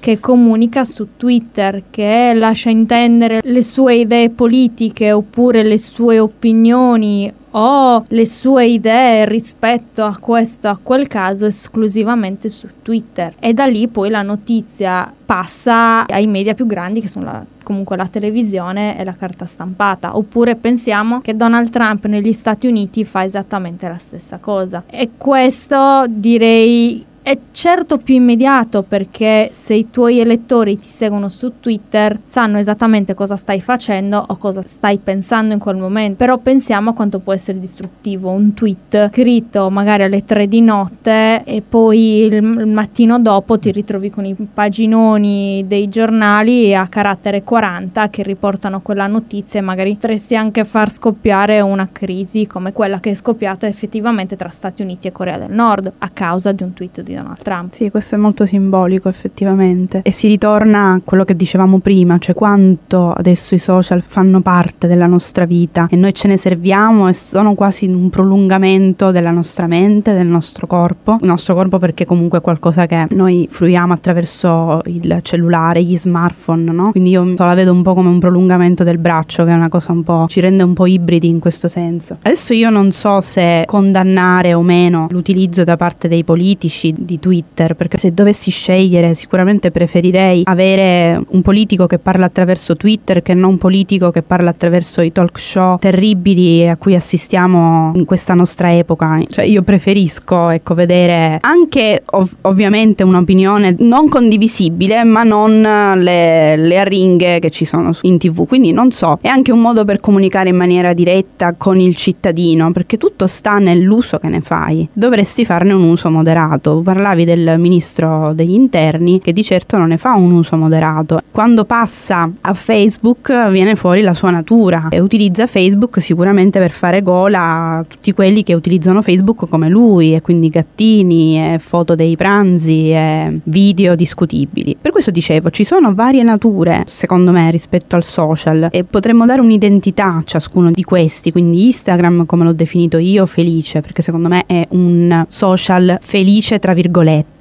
che 0.00 0.18
comunica 0.18 0.84
su 0.84 1.08
Twitter, 1.16 1.84
che 1.90 2.32
lascia 2.34 2.70
intendere 2.70 3.40
le 3.44 3.62
sue 3.62 3.96
idee 3.96 4.30
politiche 4.30 5.12
oppure 5.12 5.62
le 5.62 5.76
sue 5.76 6.18
opinioni 6.18 7.30
o 7.52 8.02
le 8.06 8.26
sue 8.26 8.66
idee 8.66 9.24
rispetto 9.24 10.04
a 10.04 10.16
questo, 10.18 10.68
a 10.68 10.78
quel 10.82 11.06
caso, 11.08 11.46
esclusivamente 11.46 12.48
su 12.48 12.68
Twitter. 12.82 13.34
E 13.38 13.52
da 13.52 13.66
lì 13.66 13.88
poi 13.88 14.10
la 14.10 14.22
notizia 14.22 15.12
passa 15.24 16.06
ai 16.06 16.26
media 16.26 16.54
più 16.54 16.66
grandi 16.66 17.00
che 17.00 17.08
sono 17.08 17.24
la- 17.24 17.44
comunque 17.62 17.96
la 17.96 18.08
televisione 18.08 18.98
e 18.98 19.04
la 19.04 19.14
carta 19.14 19.46
stampata. 19.46 20.16
Oppure 20.16 20.56
pensiamo 20.56 21.20
che 21.20 21.36
Donald 21.36 21.70
Trump 21.70 22.06
negli 22.06 22.32
Stati 22.32 22.66
Uniti 22.66 23.04
fa 23.04 23.24
esattamente 23.24 23.88
la 23.88 23.98
stessa 23.98 24.38
cosa. 24.38 24.82
E 24.86 25.10
questo 25.16 26.04
direi 26.08 27.06
è 27.22 27.38
certo 27.52 27.98
più 27.98 28.14
immediato 28.14 28.82
perché 28.82 29.50
se 29.52 29.74
i 29.74 29.90
tuoi 29.90 30.20
elettori 30.20 30.78
ti 30.78 30.88
seguono 30.88 31.28
su 31.28 31.60
Twitter 31.60 32.18
sanno 32.22 32.58
esattamente 32.58 33.12
cosa 33.14 33.36
stai 33.36 33.60
facendo 33.60 34.24
o 34.26 34.36
cosa 34.36 34.62
stai 34.64 34.98
pensando 34.98 35.52
in 35.52 35.60
quel 35.60 35.76
momento. 35.76 36.16
Però 36.16 36.38
pensiamo 36.38 36.90
a 36.90 36.94
quanto 36.94 37.18
può 37.18 37.34
essere 37.34 37.60
distruttivo 37.60 38.30
un 38.30 38.54
tweet 38.54 39.10
scritto 39.12 39.68
magari 39.70 40.04
alle 40.04 40.24
3 40.24 40.48
di 40.48 40.62
notte 40.62 41.44
e 41.44 41.62
poi 41.66 42.24
il, 42.24 42.42
mattino 42.42 43.20
dopo 43.20 43.58
ti 43.58 43.70
ritrovi 43.70 44.10
con 44.10 44.24
i 44.24 44.34
paginoni 44.34 45.64
dei 45.66 45.88
giornali 45.88 46.74
a 46.74 46.88
carattere 46.88 47.42
40 47.42 48.08
che 48.08 48.22
riportano 48.22 48.80
quella 48.80 49.06
notizia 49.06 49.60
e 49.60 49.62
magari 49.62 49.94
potresti 49.94 50.36
anche 50.36 50.64
far 50.64 50.90
scoppiare 50.90 51.60
una 51.60 51.88
crisi 51.92 52.46
come 52.46 52.72
quella 52.72 52.98
che 52.98 53.10
è 53.10 53.14
scoppiata 53.14 53.66
effettivamente 53.66 54.36
tra 54.36 54.48
Stati 54.48 54.82
Uniti 54.82 55.06
e 55.06 55.12
Corea 55.12 55.38
del 55.38 55.50
Nord 55.50 55.92
a 55.98 56.08
causa 56.08 56.52
di 56.52 56.62
un 56.62 56.72
tweet 56.72 57.02
di 57.02 57.09
Donald 57.14 57.42
Trump. 57.42 57.72
Sì, 57.72 57.90
questo 57.90 58.14
è 58.14 58.18
molto 58.18 58.46
simbolico 58.46 59.08
effettivamente. 59.08 60.02
E 60.02 60.12
si 60.12 60.28
ritorna 60.28 60.92
a 60.92 61.00
quello 61.04 61.24
che 61.24 61.36
dicevamo 61.36 61.80
prima, 61.80 62.18
cioè 62.18 62.34
quanto 62.34 63.12
adesso 63.12 63.54
i 63.54 63.58
social 63.58 64.02
fanno 64.02 64.40
parte 64.40 64.86
della 64.86 65.06
nostra 65.06 65.44
vita 65.44 65.88
e 65.90 65.96
noi 65.96 66.12
ce 66.12 66.28
ne 66.28 66.36
serviamo 66.36 67.08
e 67.08 67.12
sono 67.12 67.54
quasi 67.54 67.86
un 67.86 68.10
prolungamento 68.10 69.10
della 69.10 69.30
nostra 69.30 69.66
mente, 69.66 70.12
del 70.12 70.26
nostro 70.26 70.66
corpo. 70.66 71.18
Il 71.20 71.26
nostro 71.26 71.54
corpo 71.54 71.78
perché 71.78 72.04
comunque 72.04 72.38
è 72.38 72.40
qualcosa 72.40 72.86
che 72.86 73.06
noi 73.10 73.48
fruiamo 73.50 73.92
attraverso 73.92 74.80
il 74.86 75.18
cellulare, 75.22 75.82
gli 75.82 75.96
smartphone, 75.96 76.70
no? 76.70 76.90
Quindi 76.90 77.10
io 77.10 77.34
la 77.36 77.54
vedo 77.54 77.72
un 77.72 77.82
po' 77.82 77.94
come 77.94 78.08
un 78.08 78.18
prolungamento 78.18 78.84
del 78.84 78.98
braccio, 78.98 79.44
che 79.44 79.50
è 79.50 79.54
una 79.54 79.68
cosa 79.68 79.92
un 79.92 80.02
po' 80.02 80.26
ci 80.28 80.40
rende 80.40 80.62
un 80.62 80.74
po' 80.74 80.86
ibridi 80.86 81.28
in 81.28 81.38
questo 81.38 81.68
senso. 81.68 82.18
Adesso 82.22 82.54
io 82.54 82.70
non 82.70 82.92
so 82.92 83.20
se 83.20 83.64
condannare 83.66 84.54
o 84.54 84.62
meno 84.62 85.06
l'utilizzo 85.10 85.64
da 85.64 85.76
parte 85.76 86.08
dei 86.08 86.24
politici 86.24 86.94
di 87.00 87.18
Twitter, 87.18 87.74
perché 87.74 87.98
se 87.98 88.12
dovessi 88.12 88.50
scegliere 88.50 89.14
sicuramente 89.14 89.70
preferirei 89.70 90.42
avere 90.44 91.20
un 91.28 91.42
politico 91.42 91.86
che 91.86 91.98
parla 91.98 92.26
attraverso 92.26 92.76
Twitter 92.76 93.22
che 93.22 93.34
non 93.34 93.50
un 93.50 93.58
politico 93.58 94.10
che 94.10 94.22
parla 94.22 94.50
attraverso 94.50 95.00
i 95.00 95.12
talk 95.12 95.38
show 95.38 95.78
terribili 95.78 96.68
a 96.68 96.76
cui 96.76 96.94
assistiamo 96.94 97.92
in 97.94 98.04
questa 98.04 98.34
nostra 98.34 98.72
epoca. 98.72 99.20
Cioè 99.26 99.44
io 99.44 99.62
preferisco 99.62 100.50
ecco 100.50 100.74
vedere 100.74 101.38
anche 101.40 102.02
ov- 102.04 102.36
ovviamente 102.42 103.02
un'opinione 103.02 103.76
non 103.80 104.08
condivisibile, 104.08 105.04
ma 105.04 105.22
non 105.22 105.60
le, 105.60 106.56
le 106.56 106.78
arringhe 106.78 107.38
che 107.38 107.50
ci 107.50 107.64
sono 107.64 107.90
in 108.02 108.18
tv. 108.18 108.46
Quindi 108.46 108.72
non 108.72 108.90
so, 108.90 109.18
è 109.20 109.28
anche 109.28 109.52
un 109.52 109.60
modo 109.60 109.84
per 109.84 110.00
comunicare 110.00 110.50
in 110.50 110.56
maniera 110.56 110.92
diretta 110.92 111.54
con 111.56 111.78
il 111.80 111.96
cittadino, 111.96 112.70
perché 112.72 112.96
tutto 112.96 113.26
sta 113.26 113.58
nell'uso 113.58 114.18
che 114.18 114.28
ne 114.28 114.40
fai. 114.40 114.88
Dovresti 114.92 115.44
farne 115.44 115.72
un 115.72 115.82
uso 115.82 116.10
moderato. 116.10 116.82
Parlavi 116.90 117.24
del 117.24 117.54
ministro 117.56 118.32
degli 118.34 118.52
interni 118.52 119.20
che 119.20 119.32
di 119.32 119.44
certo 119.44 119.76
non 119.76 119.90
ne 119.90 119.96
fa 119.96 120.14
un 120.14 120.32
uso 120.32 120.56
moderato. 120.56 121.20
Quando 121.30 121.64
passa 121.64 122.28
a 122.40 122.52
Facebook 122.52 123.48
viene 123.50 123.76
fuori 123.76 124.00
la 124.00 124.12
sua 124.12 124.30
natura 124.30 124.88
e 124.90 124.98
utilizza 124.98 125.46
Facebook 125.46 126.00
sicuramente 126.00 126.58
per 126.58 126.72
fare 126.72 127.00
gola 127.00 127.76
a 127.76 127.84
tutti 127.86 128.12
quelli 128.12 128.42
che 128.42 128.54
utilizzano 128.54 129.02
Facebook 129.02 129.48
come 129.48 129.68
lui 129.68 130.16
e 130.16 130.20
quindi 130.20 130.48
gattini 130.48 131.54
e 131.54 131.58
foto 131.60 131.94
dei 131.94 132.16
pranzi 132.16 132.90
e 132.90 133.38
video 133.44 133.94
discutibili. 133.94 134.76
Per 134.80 134.90
questo 134.90 135.12
dicevo, 135.12 135.50
ci 135.50 135.62
sono 135.62 135.94
varie 135.94 136.24
nature 136.24 136.82
secondo 136.86 137.30
me 137.30 137.52
rispetto 137.52 137.94
al 137.94 138.02
social 138.02 138.66
e 138.72 138.82
potremmo 138.82 139.26
dare 139.26 139.40
un'identità 139.40 140.16
a 140.16 140.22
ciascuno 140.24 140.72
di 140.72 140.82
questi, 140.82 141.30
quindi 141.30 141.66
Instagram 141.66 142.26
come 142.26 142.42
l'ho 142.42 142.52
definito 142.52 142.98
io 142.98 143.26
felice 143.26 143.80
perché 143.80 144.02
secondo 144.02 144.26
me 144.26 144.42
è 144.46 144.66
un 144.70 145.24
social 145.28 145.98
felice 146.00 146.58
tra 146.58 146.72
virgolette, 146.72 146.78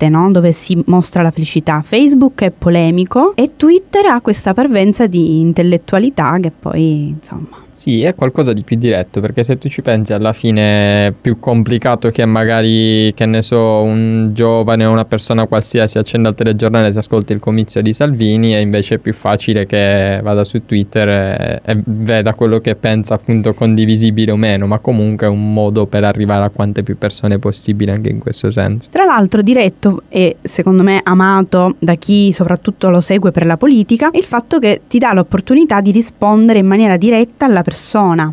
no? 0.09 0.31
dove 0.31 0.51
si 0.51 0.81
mostra 0.85 1.21
la 1.21 1.31
felicità. 1.31 1.81
Facebook 1.81 2.43
è 2.43 2.51
polemico 2.51 3.35
e 3.35 3.55
Twitter 3.55 4.05
ha 4.05 4.21
questa 4.21 4.53
parvenza 4.53 5.07
di 5.07 5.39
intellettualità 5.39 6.37
che 6.39 6.51
poi 6.51 7.07
insomma 7.09 7.67
Sì, 7.79 8.03
è 8.03 8.13
qualcosa 8.13 8.51
di 8.51 8.63
più 8.63 8.75
diretto, 8.75 9.21
perché 9.21 9.41
se 9.41 9.57
tu 9.57 9.69
ci 9.69 9.81
pensi 9.81 10.11
alla 10.11 10.33
fine 10.33 11.07
è 11.07 11.13
più 11.13 11.39
complicato 11.39 12.09
che 12.09 12.25
magari, 12.25 13.13
che 13.13 13.25
ne 13.25 13.41
so, 13.41 13.83
un 13.83 14.31
giovane 14.33 14.83
o 14.83 14.91
una 14.91 15.05
persona 15.05 15.47
qualsiasi 15.47 15.97
accenda 15.97 16.27
il 16.27 16.35
telegiornale 16.35 16.89
e 16.89 16.91
si 16.91 16.97
ascolti 16.97 17.31
il 17.31 17.39
comizio 17.39 17.81
di 17.81 17.93
Salvini 17.93 18.53
e 18.53 18.59
invece 18.59 18.95
è 18.95 18.97
più 18.97 19.13
facile 19.13 19.65
che 19.65 20.19
vada 20.21 20.43
su 20.43 20.65
Twitter 20.65 21.07
e, 21.07 21.61
e 21.63 21.81
veda 21.85 22.33
quello 22.33 22.59
che 22.59 22.75
pensa 22.75 23.13
appunto 23.13 23.53
condivisibile 23.53 24.33
o 24.33 24.35
meno, 24.35 24.67
ma 24.67 24.79
comunque 24.79 25.27
è 25.27 25.29
un 25.29 25.53
modo 25.53 25.87
per 25.87 26.03
arrivare 26.03 26.43
a 26.43 26.49
quante 26.49 26.83
più 26.83 26.97
persone 26.97 27.39
possibile 27.39 27.93
anche 27.93 28.09
in 28.09 28.19
questo 28.19 28.49
senso. 28.49 28.89
Tra 28.91 29.05
l'altro 29.05 29.41
diretto 29.41 30.01
e 30.09 30.35
secondo 30.41 30.83
me 30.83 30.99
amato 31.01 31.77
da 31.79 31.93
chi 31.93 32.33
soprattutto 32.33 32.89
lo 32.89 32.99
segue 32.99 33.31
per 33.31 33.45
la 33.45 33.55
politica, 33.55 34.09
il 34.11 34.25
fatto 34.25 34.59
che 34.59 34.81
ti 34.89 34.97
dà 34.97 35.13
l'opportunità 35.13 35.79
di 35.79 35.91
rispondere 35.91 36.59
in 36.59 36.67
maniera 36.67 36.97
diretta 36.97 37.45
alla 37.45 37.61
persona, 37.61 37.67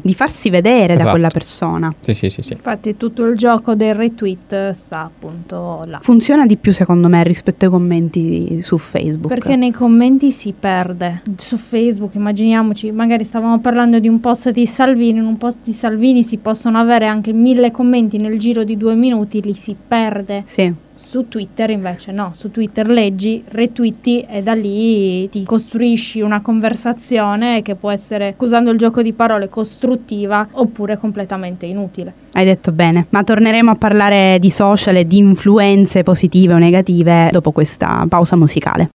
di 0.03 0.15
farsi 0.15 0.51
vedere 0.51 0.95
Esatto. 0.95 1.05
da 1.05 1.11
quella 1.11 1.29
persona. 1.29 1.95
Sì, 2.01 2.15
sì, 2.15 2.31
sì, 2.31 2.43
sì. 2.43 2.53
Infatti 2.55 2.97
tutto 2.97 3.25
il 3.25 3.37
gioco 3.37 3.75
del 3.75 3.95
retweet 3.95 4.71
sta 4.71 5.01
appunto 5.03 5.83
là. 5.87 5.99
Funziona 6.03 6.47
di 6.47 6.57
più 6.57 6.73
secondo 6.73 7.09
me 7.09 7.23
rispetto 7.23 7.65
ai 7.67 7.71
commenti 7.71 8.63
su 8.63 8.79
Facebook. 8.79 9.29
Perché 9.29 9.57
nei 9.57 9.71
commenti 9.73 10.31
si 10.33 10.55
perde. 10.59 11.23
Su 11.37 11.57
Facebook, 11.57 12.15
immaginiamoci, 12.15 12.91
magari 12.93 13.25
stavamo 13.25 13.61
parlando 13.61 13.99
di 13.99 14.09
un 14.09 14.21
post 14.21 14.51
di 14.51 14.67
Salvini, 14.67 15.19
in 15.19 15.25
un 15.25 15.37
post 15.37 15.59
di 15.65 15.73
Salvini 15.73 16.23
si 16.23 16.39
possono 16.39 16.79
avere 16.79 17.07
anche 17.07 17.33
mille 17.33 17.71
commenti 17.71 18.19
nel 18.19 18.39
giro 18.39 18.65
di 18.65 18.77
due 18.77 18.95
minuti, 18.95 19.43
li 19.43 19.55
si 19.55 19.77
perde. 19.87 20.43
Sì. 20.47 20.85
Su 20.99 21.29
Twitter 21.29 21.69
invece 21.69 22.11
no, 22.11 22.33
su 22.35 22.49
Twitter 22.49 22.89
leggi, 22.89 23.45
retweeti 23.47 24.23
e 24.23 24.43
da 24.43 24.55
lì 24.55 25.29
ti 25.29 25.45
costruisci 25.45 26.23
una 26.23 26.41
conversazione 26.41 27.61
che 27.61 27.75
può 27.75 27.91
essere, 27.91 28.35
scusando 28.35 28.71
il 28.71 28.79
gioco 28.79 29.03
di 29.03 29.13
parole, 29.13 29.51
costruttiva 29.51 30.49
oppure 30.53 30.97
completamente 30.97 31.67
inutile. 31.67 32.15
Hai 32.33 32.47
detto 32.47 32.73
bene, 32.73 33.07
ma 33.11 33.23
torneremo 33.23 33.73
a 33.73 33.75
parlare 33.75 34.39
di 34.41 34.49
social 34.51 34.97
e 34.97 35.07
di 35.07 35.19
influenze 35.19 36.03
positive 36.03 36.55
o 36.55 36.59
negative 36.59 37.29
dopo 37.31 37.53
questa 37.53 38.07
pausa 38.09 38.35
musicale. 38.37 38.89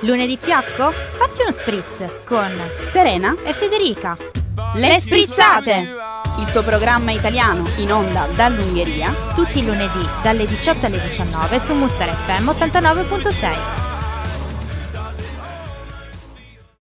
Lunedì 0.00 0.38
fiacco? 0.40 0.90
Fatti 1.16 1.42
uno 1.42 1.50
spritz 1.50 2.04
con 2.24 2.50
Serena, 2.90 3.36
e 3.44 3.52
Federica. 3.52 4.16
Le 4.56 5.00
sprizzate! 5.00 5.96
il 6.38 6.50
tuo 6.50 6.62
programma 6.62 7.10
italiano 7.12 7.66
in 7.76 7.92
onda 7.92 8.26
dall'Ungheria. 8.34 9.14
Tutti 9.34 9.58
i 9.58 9.64
lunedì 9.64 10.06
dalle 10.22 10.46
18 10.46 10.86
alle 10.86 11.00
19 11.00 11.58
su 11.58 11.74
Muster 11.74 12.08
FM 12.08 12.48
89.6. 12.48 13.95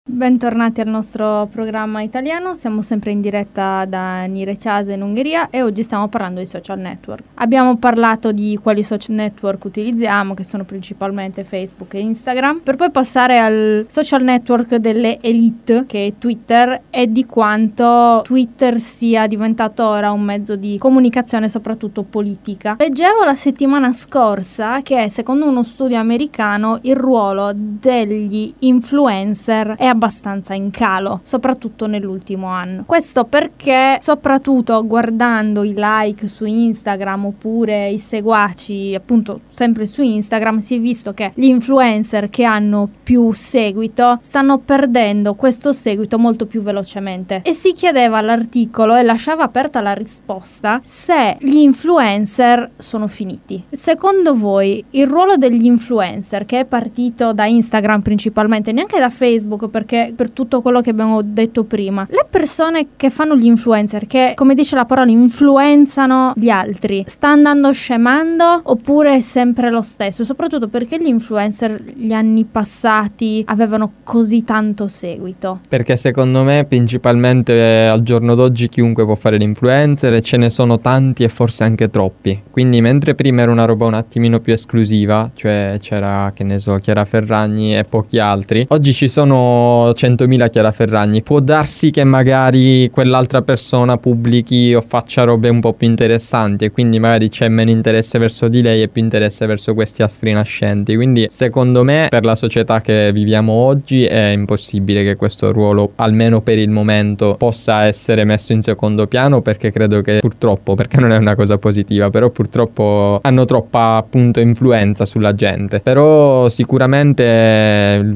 Bentornati 0.09 0.81
al 0.81 0.87
nostro 0.87 1.49
programma 1.51 2.01
italiano, 2.01 2.55
siamo 2.55 2.81
sempre 2.83 3.11
in 3.11 3.21
diretta 3.21 3.85
da 3.87 4.25
Nirecase 4.27 4.93
in 4.93 5.03
Ungheria 5.03 5.51
e 5.51 5.63
oggi 5.63 5.83
stiamo 5.83 6.07
parlando 6.07 6.39
di 6.39 6.47
social 6.47 6.79
network. 6.79 7.25
Abbiamo 7.35 7.77
parlato 7.77 8.31
di 8.31 8.57
quali 8.63 8.85
social 8.85 9.17
network 9.17 9.65
utilizziamo, 9.65 10.35
che 10.35 10.45
sono 10.45 10.63
principalmente 10.63 11.43
Facebook 11.43 11.95
e 11.95 11.99
Instagram, 11.99 12.61
per 12.61 12.77
poi 12.77 12.93
passare 12.93 13.41
al 13.41 13.87
social 13.89 14.23
network 14.23 14.77
delle 14.77 15.19
elite, 15.21 15.87
che 15.89 16.07
è 16.07 16.15
Twitter, 16.17 16.83
e 16.89 17.11
di 17.11 17.27
quanto 17.27 18.23
Twitter 18.23 18.79
sia 18.79 19.27
diventato 19.27 19.85
ora 19.85 20.13
un 20.13 20.23
mezzo 20.23 20.55
di 20.55 20.79
comunicazione 20.79 21.49
soprattutto 21.49 22.05
politica. 22.05 22.77
Leggevo 22.79 23.25
la 23.25 23.35
settimana 23.35 23.91
scorsa 23.91 24.83
che 24.83 25.11
secondo 25.11 25.49
uno 25.49 25.65
studio 25.65 25.99
americano 25.99 26.79
il 26.83 26.95
ruolo 26.95 27.51
degli 27.53 28.55
influencer 28.61 29.75
è 29.77 29.95
abbastanza 29.97 30.55
in 30.55 30.71
calo, 30.71 31.21
soprattutto 31.23 31.87
nell'ultimo 31.87 32.47
anno. 32.47 32.85
Questo 32.87 33.25
perché 33.25 33.99
soprattutto 34.01 34.87
guardando 34.87 35.65
i 35.65 35.75
like 35.77 36.29
su 36.29 36.45
Instagram 36.45 37.27
oppure 37.27 37.89
i 37.89 37.99
seguaci 37.99 38.95
appunto 38.95 39.41
sempre 39.49 39.87
su 39.87 40.03
Instagram 40.03 40.59
si 40.59 40.77
è 40.77 40.81
visto 40.81 41.13
che 41.13 41.33
gli 41.35 41.47
influencer 41.47 42.29
che 42.31 42.45
hanno 42.45 42.89
più 43.03 43.33
seguito 43.33 44.19
stanno 44.21 44.59
perdendo 44.59 45.35
questo 45.35 45.73
seguito 45.73 46.19
molto 46.19 46.47
più 46.47 46.63
velocemente 46.63 47.41
e 47.43 47.53
si 47.53 47.73
chiedeva 47.73 48.19
all'articolo 48.19 48.97
e 48.97 49.03
lasciava 49.03 49.45
aperta 49.45 49.81
la 49.81 49.93
risposta 49.93 50.81
se 50.83 51.37
gli 51.41 51.57
influencer 51.57 52.73
sono 52.77 53.07
finiti. 53.07 53.63
Secondo 53.71 54.35
voi 54.35 54.85
il 54.91 55.07
ruolo 55.07 55.37
degli 55.37 55.65
influencer 55.65 56.45
che 56.45 56.61
è 56.61 56.65
partito 56.65 57.33
da 57.33 57.47
Instagram 57.47 58.03
principalmente, 58.03 58.73
neanche 58.73 58.99
da 58.99 59.11
Facebook 59.11 59.69
perché 59.69 59.86
per 60.15 60.31
tutto 60.31 60.61
quello 60.61 60.81
che 60.81 60.91
abbiamo 60.91 61.23
detto 61.23 61.65
prima, 61.65 62.07
le 62.11 62.27
persone 62.29 62.89
che 62.97 63.11
fanno 63.11 63.37
gli 63.37 63.47
influencer, 63.47 64.07
che 64.07 64.33
come 64.35 64.55
dice 64.55 64.77
la 64.77 64.85
parola 64.85 65.11
influenzano 65.11 66.33
gli 66.37 66.49
altri, 66.49 67.05
sta 67.07 67.29
andando 67.29 67.73
scemando 67.73 68.61
oppure 68.65 69.17
è 69.17 69.21
sempre 69.21 69.71
lo 69.71 69.83
stesso? 69.83 70.25
Soprattutto 70.25 70.69
perché 70.69 70.99
gli 70.99 71.07
influencer 71.07 71.83
gli 71.95 72.13
anni 72.13 72.45
passati 72.45 73.43
avevano 73.47 73.93
così 74.03 74.45
tanto 74.45 74.89
seguito. 74.89 75.61
Perché 75.69 75.97
secondo 75.97 76.43
me 76.43 76.65
principalmente 76.69 77.55
eh, 77.55 77.87
al 77.87 78.03
giorno 78.03 78.35
d'oggi 78.35 78.69
chiunque 78.69 79.05
può 79.05 79.15
fare 79.15 79.37
l'influencer 79.37 80.15
e 80.15 80.23
ce 80.23 80.37
ne 80.37 80.51
sono 80.51 80.79
tanti 80.81 81.23
e 81.25 81.29
forse 81.29 81.65
anche 81.65 81.89
troppi. 81.89 82.43
Quindi 82.51 82.81
mentre 82.81 83.15
prima 83.15 83.43
era 83.43 83.51
una 83.51 83.65
roba 83.65 83.87
un 83.87 83.95
attimino 83.95 84.41
più 84.41 84.53
esclusiva, 84.53 85.31
cioè 85.35 85.77
c'era 85.81 86.33
che 86.35 86.45
ne 86.45 86.59
so 86.59 86.77
Chiara 86.77 87.05
Ferragni 87.05 87.77
e 87.77 87.85
pochi 87.89 88.19
altri, 88.19 88.67
oggi 88.69 88.93
ci 88.93 89.09
sono 89.09 89.76
100.000 89.91 90.51
Chiara 90.51 90.73
Ferragni. 90.73 91.23
Può 91.23 91.41
darsi 91.41 91.91
che 91.91 92.05
magari 92.05 92.91
quell'altra 92.91 93.43
persona 93.43 93.97
pubblichi 93.99 94.75
o 94.75 94.81
faccia 94.81 95.25
robe 95.25 95.49
un 95.49 95.61
po' 95.61 95.73
più 95.73 95.87
interessanti 95.87 96.65
e 96.65 96.71
quindi 96.71 96.99
magari 96.99 97.29
c'è 97.29 97.49
meno 97.49 97.71
interesse 97.71 98.19
verso 98.19 98.49
di 98.49 98.63
lei 98.63 98.83
e 98.83 98.89
più 98.89 99.03
interesse 99.03 99.47
verso 99.47 99.75
questi 99.75 100.03
astri 100.03 100.33
nascenti. 100.33 100.95
Quindi 100.97 101.27
secondo 101.31 101.83
me 101.83 102.07
per 102.09 102.25
la 102.25 102.35
società 102.35 102.81
che 102.81 103.11
viviamo 103.13 103.53
oggi 103.53 104.05
è 104.05 104.29
impossibile 104.29 105.03
che 105.03 105.17
questo 105.17 105.53
ruolo, 105.53 105.93
almeno 105.97 106.41
per 106.41 106.59
il 106.59 106.71
momento, 106.71 107.37
possa 107.39 107.85
essere 107.85 108.25
messo 108.25 108.53
in 108.53 108.63
secondo 108.63 109.07
piano 109.07 109.41
perché 109.43 109.71
credo 109.71 110.01
che 110.03 110.19
purtroppo, 110.21 110.75
perché 110.75 111.01
non 111.01 111.13
è 111.13 111.17
una 111.17 111.35
cosa 111.35 111.59
positiva, 111.59 112.11
però 112.11 112.31
purtroppo 112.31 113.19
hanno 113.23 113.45
troppa 113.45 113.97
appunto 113.97 114.41
influenza 114.41 115.05
sulla 115.05 115.35
gente. 115.35 115.81
Però 115.81 116.49
sicuramente 116.49 117.25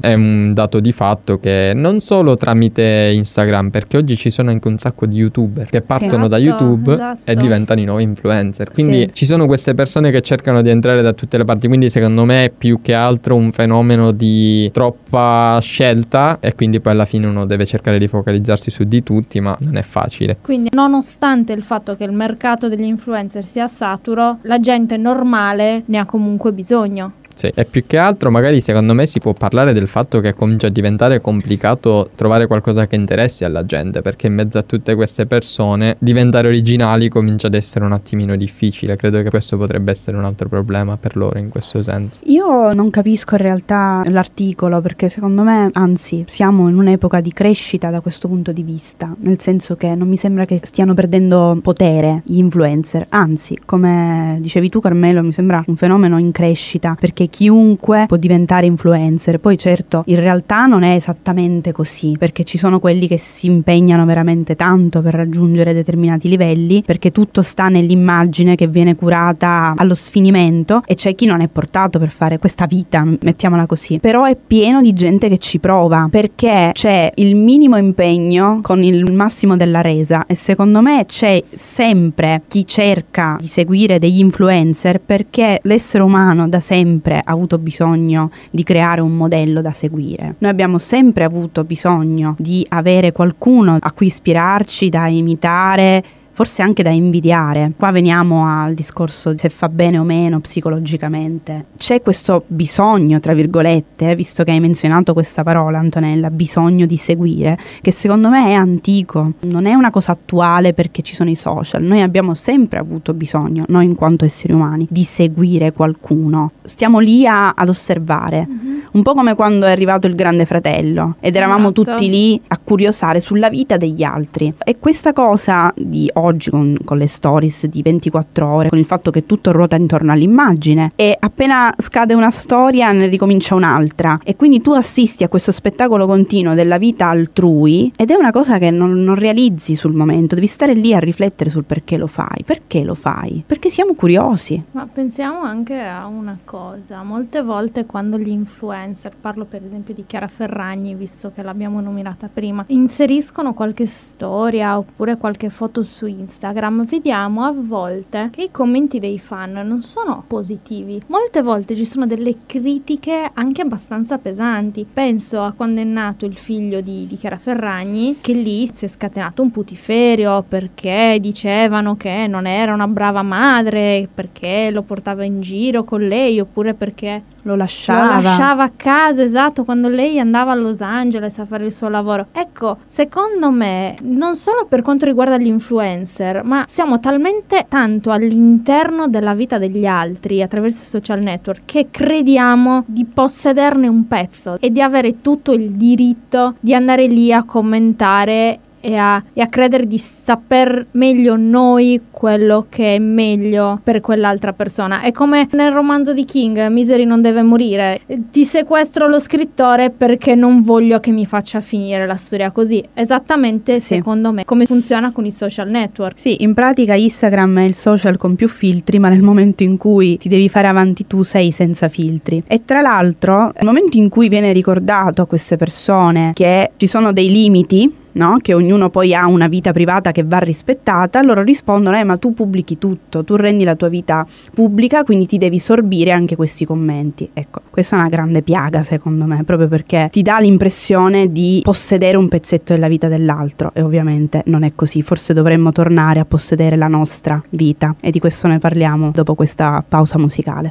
è 0.01 0.15
un 0.15 0.53
dato 0.55 0.81
di 0.81 0.93
fatto 0.93 1.39
che 1.39 1.50
non 1.75 2.01
solo 2.01 2.37
tramite 2.37 3.11
Instagram, 3.15 3.71
perché 3.71 3.97
oggi 3.97 4.17
ci 4.17 4.31
sono 4.31 4.51
anche 4.51 4.69
un 4.69 4.79
sacco 4.79 5.07
di 5.07 5.17
youtuber 5.17 5.69
che 5.69 5.81
partono 5.83 6.29
da 6.29 6.39
Esatto, 6.39 6.65
YouTube 6.65 6.93
esatto. 6.95 7.23
e 7.25 7.35
diventano 7.37 7.81
i 7.81 7.85
nuovi 7.85 8.03
influencer. 8.03 8.71
Quindi 8.71 9.01
Sì. 9.01 9.11
ci 9.13 9.27
sono 9.27 9.47
queste 9.47 9.75
persone 9.75 10.11
che 10.11 10.21
cercano 10.21 10.63
di 10.63 10.71
entrare 10.71 11.03
da 11.03 11.13
tutte 11.13 11.37
le 11.39 11.45
parti, 11.45 11.67
quindi 11.69 11.91
secondo 11.91 12.25
me 12.25 12.45
è 12.47 12.51
più 12.51 12.81
che 12.83 12.95
altro 12.95 13.37
un 13.37 13.53
fenomeno 13.53 14.13
di 14.13 14.71
troppa 14.73 15.59
scelta 15.61 16.39
e 16.41 16.55
quindi 16.55 16.81
poi 16.81 16.93
alla 16.93 17.05
fine 17.05 17.27
uno 17.27 17.47
deve 17.47 17.67
cercare 17.67 17.99
di 17.99 18.07
focalizzarsi 18.09 18.71
su 18.71 18.85
di 18.85 19.03
tutti, 19.03 19.41
ma 19.41 19.57
non 19.61 19.77
è 19.77 19.83
facile. 19.83 20.37
Quindi, 20.41 20.71
nonostante 20.73 21.53
il 21.53 21.63
fatto 21.63 21.95
che 21.97 22.05
il 22.05 22.13
mercato 22.13 22.69
degli 22.69 22.85
influencer 22.85 23.45
sia 23.45 23.67
saturo, 23.67 24.39
la 24.43 24.59
gente 24.61 24.97
normale 24.97 25.83
ne 25.87 25.99
ha 25.99 26.05
comunque 26.07 26.53
bisogno. 26.53 27.13
Sì. 27.35 27.51
E 27.55 27.65
più 27.65 27.85
che 27.87 27.97
altro 27.97 28.31
magari 28.31 28.61
secondo 28.61 28.95
me 28.95 29.07
si 29.07 29.19
può 29.19 29.33
parlare 29.33 29.73
del 29.73 29.89
fatto 29.89 30.21
che 30.21 30.35
comincia 30.35 30.67
a 30.67 30.71
diventare 30.71 31.21
complicato 31.21 32.11
trovare 32.15 32.47
qualcosa 32.47 32.87
che 32.87 32.97
interessi 32.97 33.45
alla 33.45 33.65
gente, 33.65 34.03
perché 34.03 34.27
in 34.27 34.35
mezzo 34.35 34.59
a 34.59 34.63
tutte 34.63 34.95
queste 34.95 35.27
persone 35.27 35.97
diventare 35.99 36.49
originali 36.49 37.09
comincia 37.09 37.47
ad 37.47 37.55
essere 37.55 37.85
un 37.85 37.93
attimino 37.93 38.37
difficile. 38.37 38.97
Credo 38.97 39.23
che 39.23 39.31
questo 39.31 39.57
potrebbe 39.57 39.91
essere 39.91 40.17
un 40.17 40.25
altro 40.25 40.49
problema 40.49 40.97
per 40.97 41.17
loro 41.17 41.39
in 41.39 41.49
questo 41.49 41.83
senso. 41.83 42.21
Io 42.25 42.73
non 42.73 42.91
capisco 42.91 43.37
in 43.37 43.43
realtà 43.43 44.03
l'articolo 44.09 44.81
perché 44.81 45.09
secondo 45.09 45.43
me, 45.43 45.71
anzi, 45.73 46.25
siamo 46.27 46.69
in 46.69 46.77
un'epoca 46.77 47.21
di 47.21 47.33
crescita 47.33 47.91
da 47.91 48.01
questo 48.01 48.29
punto 48.29 48.53
di 48.53 48.63
vista, 48.63 49.15
nel 49.21 49.41
senso 49.41 49.77
che 49.77 49.95
non 49.95 50.09
mi 50.09 50.17
sembra 50.17 50.45
che 50.45 50.61
stiano 50.63 50.95
perdendo 50.95 51.59
potere 51.63 52.23
gli 52.25 52.39
influencer, 52.39 53.07
anzi, 53.09 53.59
come 53.65 54.39
dicevi 54.41 54.69
tu 54.69 54.81
Carmelo, 54.81 55.23
mi 55.23 55.33
sembra 55.33 55.63
un 55.67 55.77
fenomeno 55.77 56.19
in 56.19 56.33
crescita 56.33 56.97
perché 56.99 57.20
chiunque 57.29 58.05
può 58.07 58.17
diventare 58.17 58.67
influencer. 58.67 59.39
Poi 59.39 59.59
certo, 59.59 60.03
in 60.07 60.21
realtà 60.21 60.67
non 60.67 60.83
è 60.83 60.95
esattamente 60.95 61.73
così, 61.73 62.17
perché 62.19 62.45
ci 62.45 62.59
sono 62.59 62.81
quelli 62.81 63.07
che 63.07 63.19
si 63.19 63.47
impegnano 63.47 64.05
veramente 64.05 64.57
tanto 64.57 65.03
per 65.03 65.15
raggiungere 65.15 65.73
determinati 65.73 66.29
livelli, 66.29 66.83
perché 66.85 67.13
tutto 67.13 67.43
sta 67.43 67.69
nell'immagine 67.69 68.55
che 68.55 68.67
viene 68.67 68.95
curata 68.95 69.75
allo 69.77 69.95
sfinimento 69.95 70.83
e 70.87 70.95
c'è 70.95 71.15
chi 71.15 71.27
non 71.27 71.41
è 71.41 71.49
portato 71.49 71.99
per 71.99 72.09
fare 72.09 72.39
questa 72.39 72.67
vita, 72.67 73.05
mettiamola 73.05 73.67
così. 73.67 73.99
Però 73.99 74.25
è 74.25 74.37
pieno 74.37 74.81
di 74.81 74.93
gente 74.93 75.29
che 75.29 75.39
ci 75.39 75.59
prova, 75.59 76.09
perché 76.11 76.71
c'è 76.73 77.13
il 77.17 77.37
minimo 77.37 77.77
impegno 77.77 78.61
con 78.63 78.83
il 78.83 79.13
massimo 79.13 79.57
della 79.57 79.81
resa 79.81 80.27
e 80.27 80.35
secondo 80.35 80.81
me 80.81 81.05
c'è 81.07 81.43
sempre 81.49 82.43
chi 82.49 82.67
cerca 82.67 83.37
di 83.41 83.47
seguire 83.47 83.99
degli 83.99 84.21
influencer 84.21 85.01
perché 85.01 85.59
l'essere 85.63 86.03
umano 86.03 86.49
da 86.49 86.61
sempre 86.61 87.10
sempre 87.15 87.23
avuto 87.25 87.59
bisogno 87.59 88.31
di 88.51 88.63
creare 88.63 89.01
un 89.01 89.17
modello 89.17 89.61
da 89.61 89.73
seguire. 89.73 90.37
Noi 90.39 90.51
abbiamo 90.51 90.79
sempre 90.79 91.25
avuto 91.25 91.65
bisogno 91.65 92.35
di 92.39 92.65
avere 92.69 93.13
qualcuno 93.13 93.77
a 93.81 93.93
cui 93.93 94.07
ispirarci, 94.07 94.89
da 94.89 95.07
imitare, 95.09 96.05
forse 96.41 96.63
anche 96.63 96.83
da 96.83 96.89
invidiare. 96.89 97.73
Qua 97.77 97.91
veniamo 97.91 98.47
al 98.47 98.73
discorso 98.73 99.37
se 99.37 99.51
fa 99.51 99.69
bene 99.69 99.99
o 99.99 100.05
meno 100.05 100.41
psicologicamente. 100.41 101.67
C'è 101.77 102.01
questo 102.01 102.45
bisogno, 102.47 103.21
tra 103.21 103.35
virgolette, 103.35 104.15
visto 104.15 104.43
che 104.43 104.51
hai 104.51 104.59
menzionato 104.59 105.13
questa 105.13 105.43
parola 105.43 105.79
Antonella, 105.79 106.31
bisogno 106.31 106.87
di 106.87 106.97
seguire, 106.97 107.59
che 107.83 107.93
secondo 107.93 108.31
me 108.31 108.47
è 108.47 108.53
antico, 108.55 109.33
non 109.41 109.67
è 109.67 109.75
una 109.75 109.91
cosa 109.91 110.13
attuale 110.13 110.73
perché 110.73 111.03
ci 111.03 111.15
sono 111.15 111.29
i 111.29 111.35
social. 111.35 111.83
Noi 111.83 112.01
abbiamo 112.01 112.33
sempre 112.33 112.79
avuto 112.79 113.13
bisogno, 113.13 113.65
noi 113.69 113.85
in 113.85 113.95
quanto 113.95 114.25
esseri 114.25 114.55
umani, 114.55 114.87
di 114.89 115.05
seguire 115.05 115.73
qualcuno. 115.75 116.53
Stiamo 116.63 117.01
lì 117.01 117.27
a, 117.27 117.51
ad 117.51 117.69
osservare. 117.69 118.49
Mm-hmm 118.49 118.79
un 118.93 119.03
po' 119.03 119.15
come 119.15 119.35
quando 119.35 119.67
è 119.67 119.71
arrivato 119.71 120.07
il 120.07 120.15
Grande 120.15 120.47
Fratello 120.47 121.17
ed 121.21 121.37
eravamo 121.37 121.71
esatto. 121.71 121.83
tutti 121.83 122.11
lì 122.11 122.41
a 122.49 122.59
curiosare 122.59 123.21
sulla 123.21 123.49
vita 123.49 123.77
degli 123.77 124.03
altri. 124.03 124.53
E 124.65 124.79
questa 124.79 125.13
cosa 125.13 125.73
di 125.77 126.11
oggi 126.15 126.30
con, 126.51 126.77
con, 126.85 126.99
le 126.99 127.07
stories 127.07 127.67
di 127.67 127.83
24 127.83 128.47
ore, 128.49 128.69
con 128.69 128.79
il 128.79 128.85
fatto 128.85 129.11
che 129.11 129.27
tutto 129.27 129.53
ruota 129.53 129.77
intorno 129.77 130.13
all'immagine 130.13 130.93
e 130.97 131.17
appena 131.19 131.73
scade 131.77 132.15
una 132.15 132.31
storia 132.31 132.91
ne 132.93 133.07
ricomincia 133.07 133.55
un'altra 133.55 134.21
e 134.25 134.37
quindi 134.37 134.61
tu 134.61 134.73
assisti 134.73 135.25
a 135.25 135.29
questo 135.29 135.53
spettacolo 135.53 136.07
continuo 136.07 136.55
della 136.55 136.79
vita 136.79 137.09
altrui 137.09 137.93
ed 137.97 138.11
è 138.11 138.15
una 138.15 138.31
cosa 138.31 138.59
che 138.59 138.71
non, 138.71 139.03
non 139.03 139.15
realizzi 139.15 139.75
sul 139.75 139.95
momento, 139.95 140.35
devi 140.35 140.47
stare 140.47 140.75
lì 140.75 140.95
a 140.95 140.99
riflettere 140.99 141.51
sul 141.51 141.65
perché 141.65 141.97
lo 141.97 142.07
fai. 142.07 142.43
Perché 142.45 142.83
lo 142.83 142.95
fai? 142.95 143.43
Perché 143.47 143.71
siamo 143.71 143.95
curiosi. 143.95 144.63
Ma 144.73 144.87
pensiamo 144.93 145.41
anche 145.41 145.79
a 145.79 146.07
una 146.07 146.39
cosa, 146.45 147.03
molte 147.03 147.43
volte 147.43 147.87
quando 147.87 148.19
gli 148.19 148.31
influencer, 148.31 149.13
parlo 149.21 149.45
per 149.45 149.65
esempio 149.65 149.95
di 149.95 150.05
Chiara 150.07 150.29
Ferragni, 150.29 150.95
visto 150.95 151.33
che 151.35 151.43
l'abbiamo 151.43 151.81
nominata 151.81 152.29
prima, 152.33 152.65
inseriscono 152.69 153.53
qualche 153.53 153.87
storia 153.87 154.79
oppure 154.79 155.17
qualche 155.17 155.51
foto 155.51 155.83
su 155.83 156.07
Instagram, 156.21 156.85
vediamo 156.85 157.45
a 157.45 157.55
volte 157.57 158.29
che 158.31 158.43
i 158.43 158.51
commenti 158.51 158.99
dei 158.99 159.19
fan 159.19 159.53
non 159.53 159.83
sono 159.83 160.23
positivi. 160.27 161.01
Molte 161.07 161.43
volte 161.43 161.75
ci 161.75 161.85
sono 161.85 162.07
delle 162.07 162.37
critiche 162.47 163.31
anche 163.33 163.63
abbastanza 163.63 164.19
pesanti. 164.19 164.87
Penso 164.91 165.41
a 165.43 165.53
quando 165.53 165.81
è 165.81 165.85
nato 165.85 166.27
il 166.27 166.37
figlio 166.37 166.81
di, 166.81 167.07
di 167.07 167.17
Chiara 167.17 167.39
Ferragni, 167.39 168.19
che 168.21 168.33
lì 168.33 168.67
si 168.67 168.85
è 168.85 168.89
scatenato 168.89 169.43
un 169.43 169.51
putiferio 169.51 170.45
perché 170.47 171.19
dicevano 171.21 171.97
che 171.97 172.27
non 172.29 172.47
era 172.47 172.75
una 172.75 172.89
brava 172.89 173.23
madre, 173.23 174.09
perché 174.13 174.71
lo 174.71 174.83
portava 174.83 175.25
in 175.25 175.41
giro 175.41 175.85
con 175.85 176.07
lei, 176.07 176.39
oppure 176.41 176.75
perché 176.75 177.23
lo 177.43 177.57
lasciava. 177.57 178.17
Lo 178.17 178.23
lasciava 178.23 178.65
a 178.65 178.71
casa, 178.75 179.23
esatto, 179.23 179.65
quando 179.65 179.89
lei 179.89 180.19
andava 180.19 180.53
a 180.53 180.55
Los 180.55 180.81
Angeles 180.81 181.39
a 181.39 181.47
fare 181.47 181.65
il 181.65 181.73
suo 181.73 181.89
lavoro. 181.89 182.27
Ecco, 182.33 182.79
secondo 182.85 183.51
me, 183.51 183.95
non 184.03 184.35
solo 184.35 184.67
per 184.67 184.83
quanto 184.83 185.05
riguarda 185.05 185.39
gli 185.39 185.47
influencer, 185.47 186.43
ma 186.45 186.65
siamo 186.67 187.01
talmente 187.01 187.67
tanto 187.69 188.11
all'interno 188.11 189.09
della 189.09 189.35
vita 189.35 189.59
degli 189.59 189.87
altri 189.87 190.43
attraverso 190.43 190.83
i 190.83 190.87
social 190.87 191.21
network 191.21 191.63
che 191.65 191.89
crediamo 191.91 192.85
di 192.87 193.05
possederne 193.05 193.89
un 193.89 194.07
pezzo 194.07 194.57
e 194.61 194.71
di 194.71 194.81
avere 194.81 195.21
tutto 195.21 195.53
il 195.53 195.73
diritto 195.73 196.55
di 196.61 196.75
andare 196.75 197.07
lì 197.07 197.33
a 197.33 197.45
commentare 197.45 198.59
e 198.81 198.97
a, 198.97 199.23
e 199.33 199.41
a, 199.41 199.47
credere 199.47 199.87
di 199.87 199.99
saper 199.99 200.87
meglio 200.93 201.37
noi 201.37 202.01
quello 202.11 202.67
che 202.69 202.97
è 202.97 202.99
meglio 202.99 203.81
per 203.83 204.01
quell'altra 204.01 204.53
persona. 204.53 205.01
È 205.01 205.13
come 205.13 205.49
nel 205.53 205.73
romanzo 205.73 206.13
di 206.13 206.25
King, 206.25 206.69
Misery 206.69 207.05
non 207.05 207.21
deve 207.21 207.43
morire. 207.43 208.01
Ti 208.31 208.45
sequestro 208.45 209.07
lo 209.07 209.21
scrittore 209.21 209.91
perché 209.91 210.35
non 210.35 210.63
voglio 210.63 211.01
che 211.01 211.13
mi 211.13 211.27
faccia 211.27 211.61
finire 211.61 212.07
la 212.07 212.17
storia 212.17 212.51
così. 212.51 212.83
Esattamente, 212.95 213.81
sì. 213.81 213.95
secondo 213.95 214.33
me, 214.33 214.45
come 214.45 214.67
funziona 214.67 215.13
con 215.13 215.27
i 215.27 215.33
social 215.33 215.69
network. 215.69 216.19
Sì, 216.19 216.43
in 216.43 216.55
pratica 216.55 216.95
Instagram 216.95 217.61
è 217.61 217.65
il 217.65 217.75
social 217.75 218.17
con 218.17 218.35
più 218.35 218.49
filtri, 218.49 218.99
ma 218.99 219.09
nel 219.09 219.23
momento 219.23 219.63
in 219.63 219.77
cui 219.77 220.19
ti 220.19 220.29
devi 220.29 220.49
fare 220.49 220.67
avanti 220.67 221.07
tu 221.07 221.23
sei 221.23 221.51
senza 221.51 221.89
filtri. 221.89 222.43
E 222.47 222.65
tra 222.65 222.81
l'altro, 222.81 223.53
nel 223.55 223.65
momento 223.65 223.97
in 223.97 224.09
cui 224.09 224.29
viene 224.29 224.53
ricordato 224.53 225.23
a 225.23 225.27
queste 225.27 225.57
persone 225.57 226.33
che 226.35 226.73
ci 226.77 226.87
sono 226.87 227.13
dei 227.13 227.31
limiti 227.31 228.00
no? 228.13 228.39
che 228.41 228.55
ognuno 228.55 228.91
poi 228.91 229.15
ha 229.15 229.27
una 229.27 229.49
vita 229.49 229.73
privata 229.73 230.13
che 230.13 230.25
va 230.25 230.39
rispettata, 230.39 231.23
loro 231.23 231.43
rispondono, 231.43 231.99
eh 231.99 232.05
ma 232.05 232.17
tu 232.17 232.33
pubblichi 232.33 232.79
tutto, 232.79 233.25
tu 233.25 233.37
rendi 233.37 233.65
la 233.65 233.75
tua 233.75 233.89
vita 233.89 234.27
pubblica, 234.55 235.05
quindi 235.05 235.27
ti 235.27 235.39
devi 235.39 235.59
sorbire 235.59 236.11
anche 236.13 236.37
questi 236.37 236.65
commenti. 236.65 237.29
Ecco, 237.33 237.61
questa 237.71 237.97
è 237.97 238.01
una 238.01 238.09
grande 238.09 238.43
piaga 238.43 238.83
secondo 238.83 239.25
me, 239.25 239.45
proprio 239.45 239.69
perché 239.69 240.09
ti 240.11 240.23
dà 240.23 240.39
l'impressione 240.39 241.31
di 241.31 241.61
possedere 241.63 242.17
un 242.17 242.29
pezzetto 242.29 242.73
della 242.73 242.89
vita 242.89 243.09
dell'altro 243.09 243.73
e 243.75 243.83
ovviamente 243.83 244.43
non 244.47 244.63
è 244.63 244.73
così, 244.75 245.03
forse 245.03 245.33
dovremmo 245.33 245.73
tornare 245.73 246.21
a 246.21 246.25
possedere 246.25 246.77
la 246.77 246.89
nostra 246.89 247.43
vita 247.51 247.95
e 248.01 248.11
di 248.11 248.19
questo 248.19 248.49
ne 248.49 248.59
parliamo 248.59 249.11
dopo 249.13 249.35
questa 249.35 249.85
pausa 249.87 250.19
musicale. 250.19 250.71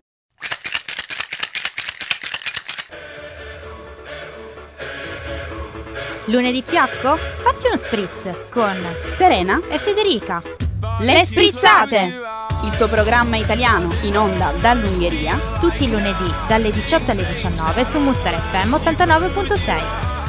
Lunedì 6.30 6.62
fiacco? 6.62 7.18
Fatti 7.18 7.65
uno 7.65 7.76
spritz 7.76 8.30
con 8.52 8.78
Serena 9.15 9.62
e 9.68 9.80
Federica. 9.80 10.44
Le, 11.00 11.26
sprizzate! 11.26 12.22
Il 12.65 12.78
tuo 12.78 12.88
programma 12.88 13.36
italiano 13.36 13.92
in 14.04 14.15
onda 14.15 14.54
dall'Ungheria. 14.60 15.39
Tutti 15.60 15.86
i 15.86 15.89
lunedì 15.89 16.32
dalle 16.48 16.70
18 16.70 17.12
alle 17.12 17.26
19 17.26 17.84
su 17.84 17.98
Muster 17.98 18.36
FM 18.36 18.76
89.6. 18.76 20.29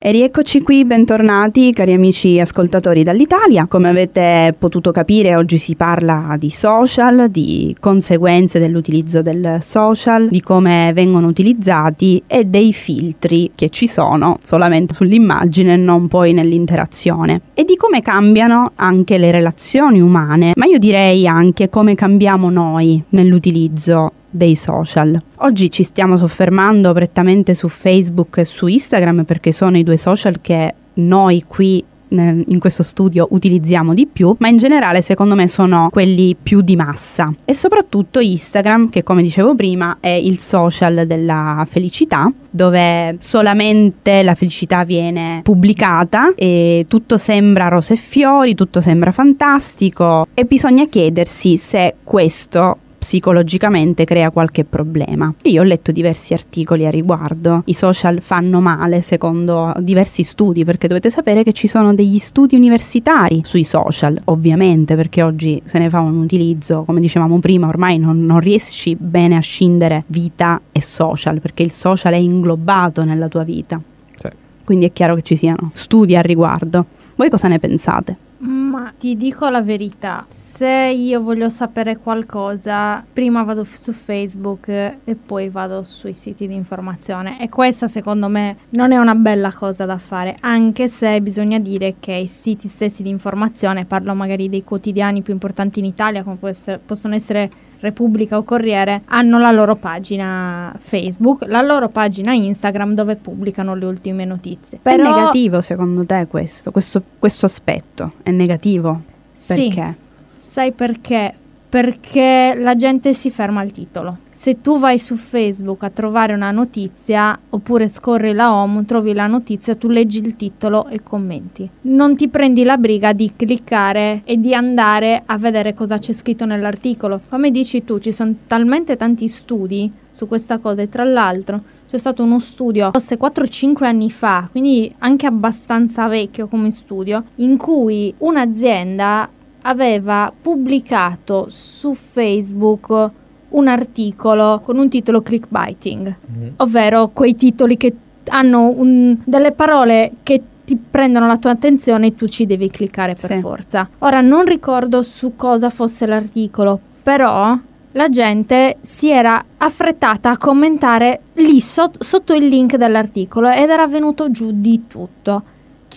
E 0.00 0.12
rieccoci 0.12 0.62
qui, 0.62 0.84
bentornati 0.84 1.72
cari 1.72 1.92
amici 1.92 2.38
ascoltatori 2.38 3.02
dall'Italia. 3.02 3.66
Come 3.66 3.88
avete 3.88 4.54
potuto 4.56 4.92
capire 4.92 5.34
oggi 5.34 5.56
si 5.56 5.74
parla 5.74 6.36
di 6.38 6.50
social, 6.50 7.28
di 7.28 7.74
conseguenze 7.80 8.60
dell'utilizzo 8.60 9.22
del 9.22 9.58
social, 9.60 10.28
di 10.28 10.40
come 10.40 10.92
vengono 10.94 11.26
utilizzati 11.26 12.22
e 12.28 12.44
dei 12.44 12.72
filtri 12.72 13.50
che 13.56 13.70
ci 13.70 13.88
sono 13.88 14.38
solamente 14.40 14.94
sull'immagine 14.94 15.72
e 15.72 15.76
non 15.76 16.06
poi 16.06 16.32
nell'interazione. 16.32 17.40
E 17.54 17.64
di 17.64 17.74
come 17.74 18.00
cambiano 18.00 18.70
anche 18.76 19.18
le 19.18 19.32
relazioni 19.32 20.00
umane, 20.00 20.52
ma 20.54 20.66
io 20.66 20.78
direi 20.78 21.26
anche 21.26 21.68
come 21.68 21.96
cambiamo 21.96 22.50
noi 22.50 23.02
nell'utilizzo 23.08 24.12
dei 24.30 24.54
social. 24.54 25.20
Oggi 25.36 25.70
ci 25.70 25.82
stiamo 25.82 26.16
soffermando 26.16 26.92
prettamente 26.92 27.54
su 27.54 27.68
Facebook 27.68 28.38
e 28.38 28.44
su 28.44 28.66
Instagram 28.66 29.24
perché 29.24 29.52
sono 29.52 29.76
i 29.76 29.82
due 29.82 29.96
social 29.96 30.40
che 30.40 30.74
noi 30.94 31.44
qui 31.46 31.84
in 32.10 32.58
questo 32.58 32.82
studio 32.82 33.26
utilizziamo 33.30 33.92
di 33.92 34.06
più, 34.06 34.34
ma 34.38 34.48
in 34.48 34.56
generale 34.56 35.02
secondo 35.02 35.34
me 35.34 35.48
sono 35.48 35.88
quelli 35.90 36.36
più 36.40 36.60
di 36.60 36.76
massa. 36.76 37.32
E 37.44 37.54
soprattutto 37.54 38.20
Instagram, 38.20 38.88
che 38.88 39.02
come 39.02 39.22
dicevo 39.22 39.54
prima 39.54 39.98
è 40.00 40.08
il 40.08 40.38
social 40.38 41.06
della 41.06 41.66
felicità, 41.68 42.30
dove 42.50 43.16
solamente 43.18 44.22
la 44.22 44.34
felicità 44.34 44.84
viene 44.84 45.40
pubblicata 45.42 46.32
e 46.34 46.86
tutto 46.88 47.16
sembra 47.18 47.68
rose 47.68 47.94
e 47.94 47.96
fiori, 47.96 48.54
tutto 48.54 48.80
sembra 48.80 49.10
fantastico 49.10 50.28
e 50.34 50.44
bisogna 50.44 50.86
chiedersi 50.86 51.56
se 51.56 51.96
questo 52.02 52.78
psicologicamente 52.98 54.04
crea 54.04 54.30
qualche 54.30 54.64
problema. 54.64 55.32
Io 55.44 55.60
ho 55.60 55.64
letto 55.64 55.92
diversi 55.92 56.34
articoli 56.34 56.84
a 56.84 56.90
riguardo. 56.90 57.62
I 57.66 57.72
social 57.72 58.20
fanno 58.20 58.60
male 58.60 59.00
secondo 59.02 59.72
diversi 59.78 60.22
studi, 60.24 60.64
perché 60.64 60.88
dovete 60.88 61.10
sapere 61.10 61.42
che 61.42 61.52
ci 61.52 61.68
sono 61.68 61.94
degli 61.94 62.18
studi 62.18 62.56
universitari 62.56 63.42
sui 63.44 63.64
social, 63.64 64.20
ovviamente, 64.24 64.96
perché 64.96 65.22
oggi 65.22 65.60
se 65.64 65.78
ne 65.78 65.88
fa 65.88 66.00
un 66.00 66.16
utilizzo, 66.18 66.82
come 66.84 67.00
dicevamo 67.00 67.38
prima, 67.38 67.68
ormai 67.68 67.98
non, 67.98 68.24
non 68.24 68.40
riesci 68.40 68.96
bene 68.98 69.36
a 69.36 69.40
scindere 69.40 70.04
vita 70.08 70.60
e 70.72 70.82
social, 70.82 71.40
perché 71.40 71.62
il 71.62 71.70
social 71.70 72.12
è 72.12 72.16
inglobato 72.16 73.04
nella 73.04 73.28
tua 73.28 73.44
vita. 73.44 73.80
Sì. 74.16 74.28
Quindi 74.64 74.86
è 74.86 74.92
chiaro 74.92 75.14
che 75.14 75.22
ci 75.22 75.36
siano 75.36 75.70
studi 75.72 76.16
a 76.16 76.20
riguardo. 76.20 76.84
Voi 77.14 77.30
cosa 77.30 77.48
ne 77.48 77.58
pensate? 77.58 78.16
Ma 78.40 78.92
ti 78.96 79.16
dico 79.16 79.48
la 79.48 79.62
verità, 79.62 80.24
se 80.28 80.68
io 80.68 81.20
voglio 81.20 81.48
sapere 81.48 81.96
qualcosa, 81.96 83.04
prima 83.12 83.42
vado 83.42 83.64
su 83.64 83.92
Facebook 83.92 84.68
e 84.68 85.16
poi 85.16 85.48
vado 85.48 85.82
sui 85.82 86.12
siti 86.12 86.46
di 86.46 86.54
informazione. 86.54 87.40
E 87.40 87.48
questa 87.48 87.88
secondo 87.88 88.28
me 88.28 88.56
non 88.70 88.92
è 88.92 88.96
una 88.96 89.16
bella 89.16 89.52
cosa 89.52 89.86
da 89.86 89.98
fare, 89.98 90.36
anche 90.40 90.86
se 90.86 91.20
bisogna 91.20 91.58
dire 91.58 91.96
che 91.98 92.12
i 92.12 92.28
siti 92.28 92.68
stessi 92.68 93.02
di 93.02 93.08
informazione, 93.08 93.86
parlo 93.86 94.14
magari 94.14 94.48
dei 94.48 94.62
quotidiani 94.62 95.22
più 95.22 95.32
importanti 95.32 95.80
in 95.80 95.86
Italia, 95.86 96.22
come 96.22 96.38
essere, 96.42 96.78
possono 96.78 97.16
essere 97.16 97.50
Repubblica 97.80 98.36
o 98.36 98.42
Corriere 98.42 99.02
hanno 99.06 99.38
la 99.38 99.50
loro 99.50 99.76
pagina 99.76 100.74
Facebook, 100.78 101.44
la 101.46 101.62
loro 101.62 101.88
pagina 101.88 102.32
Instagram 102.32 102.94
dove 102.94 103.16
pubblicano 103.16 103.74
le 103.74 103.84
ultime 103.84 104.24
notizie. 104.24 104.78
Però... 104.82 105.02
È 105.02 105.14
negativo 105.14 105.60
secondo 105.60 106.04
te 106.04 106.26
questo, 106.28 106.70
questo, 106.70 107.02
questo 107.18 107.46
aspetto? 107.46 108.12
È 108.22 108.30
negativo? 108.30 109.02
Perché? 109.46 109.70
Sì, 109.70 109.94
sai 110.36 110.72
perché? 110.72 111.34
Perché 111.68 112.54
la 112.56 112.74
gente 112.74 113.12
si 113.12 113.30
ferma 113.30 113.60
al 113.60 113.72
titolo. 113.72 114.18
Se 114.30 114.60
tu 114.62 114.78
vai 114.78 114.98
su 114.98 115.16
Facebook 115.16 115.82
a 115.82 115.90
trovare 115.90 116.32
una 116.32 116.50
notizia 116.50 117.38
oppure 117.50 117.88
scorri 117.88 118.32
la 118.32 118.54
home, 118.54 118.84
trovi 118.84 119.12
la 119.12 119.26
notizia, 119.26 119.74
tu 119.74 119.88
leggi 119.88 120.18
il 120.18 120.36
titolo 120.36 120.86
e 120.86 121.02
commenti. 121.02 121.68
Non 121.82 122.16
ti 122.16 122.28
prendi 122.28 122.62
la 122.62 122.76
briga 122.76 123.12
di 123.12 123.32
cliccare 123.34 124.22
e 124.24 124.38
di 124.38 124.54
andare 124.54 125.22
a 125.26 125.36
vedere 125.38 125.74
cosa 125.74 125.98
c'è 125.98 126.12
scritto 126.12 126.46
nell'articolo. 126.46 127.20
Come 127.28 127.50
dici 127.50 127.84
tu, 127.84 127.98
ci 127.98 128.12
sono 128.12 128.34
talmente 128.46 128.96
tanti 128.96 129.26
studi 129.26 129.90
su 130.08 130.28
questa 130.28 130.58
cosa 130.58 130.82
e 130.82 130.88
tra 130.88 131.04
l'altro 131.04 131.62
c'è 131.88 131.98
stato 131.98 132.22
uno 132.22 132.38
studio, 132.38 132.90
forse 132.92 133.18
4-5 133.18 133.84
anni 133.84 134.10
fa, 134.10 134.46
quindi 134.50 134.92
anche 134.98 135.26
abbastanza 135.26 136.06
vecchio 136.06 136.46
come 136.46 136.70
studio, 136.70 137.24
in 137.36 137.56
cui 137.56 138.14
un'azienda 138.18 139.28
aveva 139.68 140.32
pubblicato 140.40 141.46
su 141.48 141.94
Facebook 141.94 143.10
un 143.50 143.68
articolo 143.68 144.60
con 144.64 144.78
un 144.78 144.88
titolo 144.88 145.22
clickbaiting, 145.22 146.14
mm-hmm. 146.32 146.50
ovvero 146.56 147.08
quei 147.08 147.34
titoli 147.34 147.76
che 147.76 147.94
hanno 148.26 148.72
un, 148.74 149.16
delle 149.24 149.52
parole 149.52 150.12
che 150.22 150.42
ti 150.64 150.76
prendono 150.76 151.26
la 151.26 151.38
tua 151.38 151.52
attenzione 151.52 152.08
e 152.08 152.14
tu 152.14 152.26
ci 152.28 152.44
devi 152.44 152.68
cliccare 152.68 153.14
per 153.14 153.32
sì. 153.32 153.40
forza. 153.40 153.88
Ora 153.98 154.20
non 154.20 154.44
ricordo 154.44 155.00
su 155.02 155.34
cosa 155.36 155.70
fosse 155.70 156.04
l'articolo, 156.04 156.78
però 157.02 157.56
la 157.92 158.08
gente 158.10 158.76
si 158.82 159.10
era 159.10 159.42
affrettata 159.56 160.30
a 160.30 160.36
commentare 160.36 161.20
lì 161.34 161.60
sot- 161.60 162.02
sotto 162.02 162.34
il 162.34 162.46
link 162.46 162.76
dell'articolo 162.76 163.48
ed 163.48 163.70
era 163.70 163.86
venuto 163.86 164.30
giù 164.30 164.50
di 164.52 164.84
tutto. 164.86 165.42